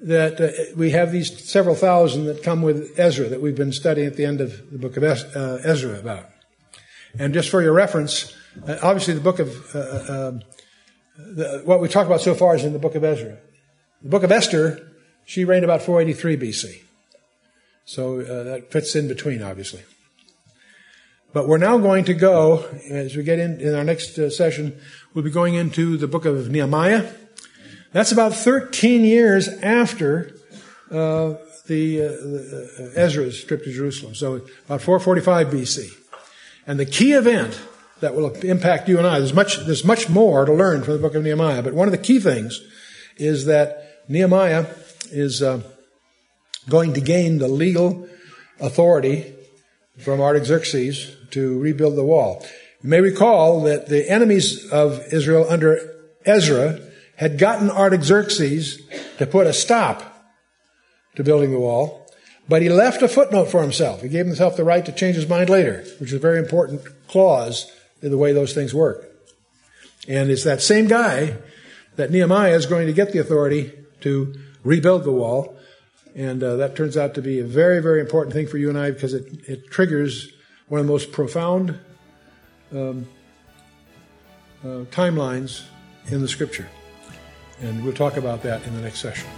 that 0.01 0.41
uh, 0.41 0.51
we 0.77 0.91
have 0.91 1.13
these 1.13 1.49
several 1.51 1.75
thousand 1.75 2.27
that 2.27 2.43
come 2.43 2.61
with 2.63 2.99
Ezra 2.99 3.29
that 3.29 3.41
we've 3.41 3.57
been 3.57 3.73
studying 3.73 4.07
at 4.07 4.17
the 4.17 4.27
end 4.27 4.41
of 4.41 4.71
the 4.71 4.79
book 4.79 4.97
of 4.97 5.03
uh, 5.03 5.59
Ezra 5.65 5.99
about. 5.99 6.27
And 7.19 7.33
just 7.33 7.49
for 7.49 7.63
your 7.63 7.73
reference, 7.73 8.35
uh, 8.67 8.77
obviously 8.83 9.15
the 9.15 9.21
book 9.21 9.39
of 9.39 9.75
uh, 9.75 9.79
uh, 9.79 10.39
the, 11.17 11.63
what 11.65 11.81
we 11.81 11.89
talked 11.89 12.07
about 12.07 12.21
so 12.21 12.35
far 12.35 12.55
is 12.55 12.65
in 12.65 12.75
the 12.75 12.79
book 12.79 12.95
of 12.95 13.03
Ezra. 13.03 13.39
The 14.03 14.09
book 14.11 14.23
of 14.23 14.31
Esther, 14.31 14.93
she 15.25 15.45
reigned 15.45 15.65
about 15.65 15.83
483 15.83 16.37
BC. 16.37 16.83
So 17.87 18.21
uh, 18.21 18.43
that 18.45 18.71
fits 18.71 18.95
in 18.95 19.09
between, 19.09 19.43
obviously. 19.43 19.83
But 21.33 21.47
we're 21.47 21.59
now 21.59 21.79
going 21.79 22.05
to 22.05 22.15
go, 22.15 22.65
as 22.91 23.15
we 23.15 23.23
get 23.23 23.39
in, 23.39 23.61
in 23.61 23.75
our 23.75 23.85
next 23.85 24.19
uh, 24.19 24.31
session, 24.31 24.81
we'll 25.15 25.25
be 25.25 25.31
going 25.31 25.55
into 25.55 25.97
the 25.97 26.07
book 26.07 26.25
of 26.25 26.51
Nehemiah. 26.51 27.11
That's 27.93 28.13
about 28.13 28.35
13 28.35 29.05
years 29.05 29.49
after 29.49 30.35
uh, 30.91 31.35
the, 31.67 32.03
uh, 32.03 32.09
the 32.09 32.93
uh, 32.97 33.01
Ezra's 33.01 33.43
trip 33.43 33.65
to 33.65 33.73
Jerusalem. 33.73 34.15
So 34.15 34.37
about 34.67 34.83
445 34.83 35.49
BC. 35.49 35.91
And 36.67 36.79
the 36.79 36.87
key 36.87 37.13
event 37.13 37.59
that 38.01 38.15
will 38.15 38.33
impact 38.37 38.89
you 38.89 38.99
and 38.99 39.07
I, 39.07 39.19
there's 39.19 39.35
much, 39.35 39.59
there's 39.65 39.85
much 39.85 40.09
more 40.09 40.45
to 40.45 40.53
learn 40.53 40.83
from 40.83 40.95
the 40.95 41.01
book 41.01 41.15
of 41.15 41.25
Nehemiah, 41.25 41.63
but 41.63 41.75
one 41.75 41.89
of 41.89 41.93
the 41.93 41.99
key 41.99 42.21
things 42.21 42.61
is 43.17 43.47
that 43.47 44.05
Nehemiah 44.09 44.67
is 45.11 45.43
uh, 45.43 45.63
going 46.69 46.93
to 46.95 47.01
gain 47.01 47.39
the 47.39 47.49
legal 47.49 48.09
authority 48.61 49.35
from 49.99 50.21
Artaxerxes 50.21 51.17
to 51.31 51.59
rebuild 51.59 51.97
the 51.97 52.05
wall. 52.05 52.47
You 52.83 52.91
may 52.91 53.01
recall 53.01 53.63
that 53.63 53.89
the 53.89 54.09
enemies 54.09 54.71
of 54.71 55.13
Israel 55.13 55.47
under 55.49 55.81
Ezra 56.25 56.81
had 57.17 57.37
gotten 57.37 57.71
Artaxerxes 57.71 58.81
to 59.19 59.27
put 59.27 59.49
a 59.49 59.53
stop 59.53 60.33
to 61.17 61.25
building 61.25 61.51
the 61.51 61.59
wall, 61.59 62.09
but 62.49 62.63
he 62.63 62.69
left 62.69 63.03
a 63.03 63.09
footnote 63.09 63.47
for 63.47 63.63
himself. 63.63 64.03
He 64.03 64.09
gave 64.09 64.27
himself 64.27 64.57
the 64.57 64.63
right 64.63 64.87
to 64.87 64.93
change 64.93 65.17
his 65.17 65.29
mind 65.29 65.51
later, 65.51 65.85
which 65.99 66.11
is 66.11 66.15
a 66.15 66.21
very 66.21 66.39
important 66.39 66.83
clause 67.09 67.71
in 68.01 68.13
the 68.13 68.19
way 68.19 68.33
those 68.33 68.55
things 68.55 68.73
work. 68.73 69.05
And 70.07 70.31
it's 70.31 70.45
that 70.45 70.63
same 70.63 70.87
guy 70.87 71.37
that 71.97 72.13
Nehemiah 72.13 72.55
is 72.55 72.67
going 72.67 72.87
to 72.87 72.93
get 72.93 73.13
the 73.13 73.19
authority 73.19 73.73
to 74.03 74.39
rebuild 74.63 75.03
the 75.03 75.13
wall. 75.13 75.57
And 76.15 76.43
uh, 76.45 76.57
that 76.57 76.77
turns 76.77 76.97
out 76.97 77.15
to 77.15 77.23
be 77.23 77.41
a 77.41 77.45
very, 77.45 77.83
very 77.83 78.01
important 78.01 78.33
thing 78.35 78.47
for 78.47 78.57
you 78.57 78.69
and 78.69 78.79
I 78.79 78.93
because 78.93 79.15
it, 79.15 79.27
it 79.49 79.71
triggers 79.71 80.33
one 80.69 80.81
of 80.81 80.87
the 80.87 80.93
most 80.93 81.11
profound 81.11 81.79
um, 82.73 83.07
uh, 84.63 84.85
timelines 84.91 85.65
in 86.11 86.21
the 86.21 86.29
scripture. 86.29 86.69
And 87.61 87.85
we'll 87.85 87.93
talk 87.93 88.17
about 88.17 88.43
that 88.43 88.65
in 88.67 88.75
the 88.75 88.81
next 88.81 89.01
session. 89.01 89.29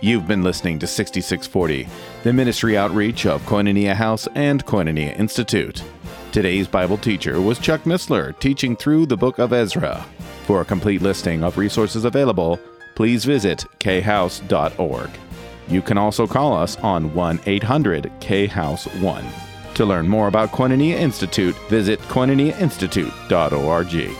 You've 0.00 0.28
been 0.28 0.44
listening 0.44 0.78
to 0.78 0.86
6640, 0.86 1.88
the 2.22 2.32
ministry 2.32 2.76
outreach 2.76 3.26
of 3.26 3.42
Koinonia 3.42 3.94
House 3.94 4.28
and 4.34 4.64
Koinonia 4.64 5.18
Institute. 5.18 5.82
Today's 6.30 6.68
Bible 6.68 6.98
teacher 6.98 7.40
was 7.40 7.58
Chuck 7.58 7.82
Missler, 7.82 8.38
teaching 8.38 8.76
through 8.76 9.06
the 9.06 9.16
book 9.16 9.38
of 9.38 9.52
Ezra. 9.52 10.06
For 10.44 10.60
a 10.60 10.64
complete 10.64 11.02
listing 11.02 11.42
of 11.42 11.58
resources 11.58 12.04
available, 12.04 12.60
please 12.94 13.24
visit 13.24 13.64
khouse.org. 13.80 15.10
You 15.68 15.82
can 15.82 15.98
also 15.98 16.26
call 16.26 16.56
us 16.56 16.76
on 16.78 17.14
1 17.14 17.40
800 17.46 18.10
K 18.20 18.46
House 18.46 18.86
1. 18.96 19.24
To 19.74 19.84
learn 19.84 20.08
more 20.08 20.28
about 20.28 20.50
Koinonia 20.50 20.94
Institute, 20.94 21.54
visit 21.68 22.00
koinoniainstitute.org. 22.00 24.16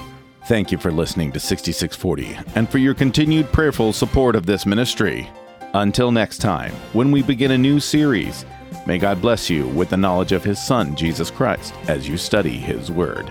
Thank 0.47 0.73
you 0.73 0.79
for 0.79 0.93
listening 0.93 1.33
to 1.33 1.41
6640 1.41 2.39
and 2.55 2.71
for 2.71 2.79
your 2.79 2.95
continued 2.95 3.53
prayerful 3.53 3.93
support 3.93 4.37
of 4.37 4.47
this 4.47 4.65
ministry. 4.65 5.29
Until 5.75 6.11
next 6.11 6.39
time, 6.39 6.73
when 6.93 7.11
we 7.11 7.23
begin 7.23 7.51
a 7.51 7.59
new 7.59 7.81
series, 7.81 8.47
may 8.87 8.97
God 8.97 9.21
bless 9.21 9.51
you 9.51 9.67
with 9.69 9.91
the 9.91 9.97
knowledge 9.97 10.33
of 10.33 10.45
His 10.45 10.59
Son, 10.59 10.97
Jesus 10.97 11.31
Christ, 11.31 11.75
as 11.89 12.09
you 12.09 12.17
study 12.17 12.57
His 12.57 12.91
Word. 12.91 13.31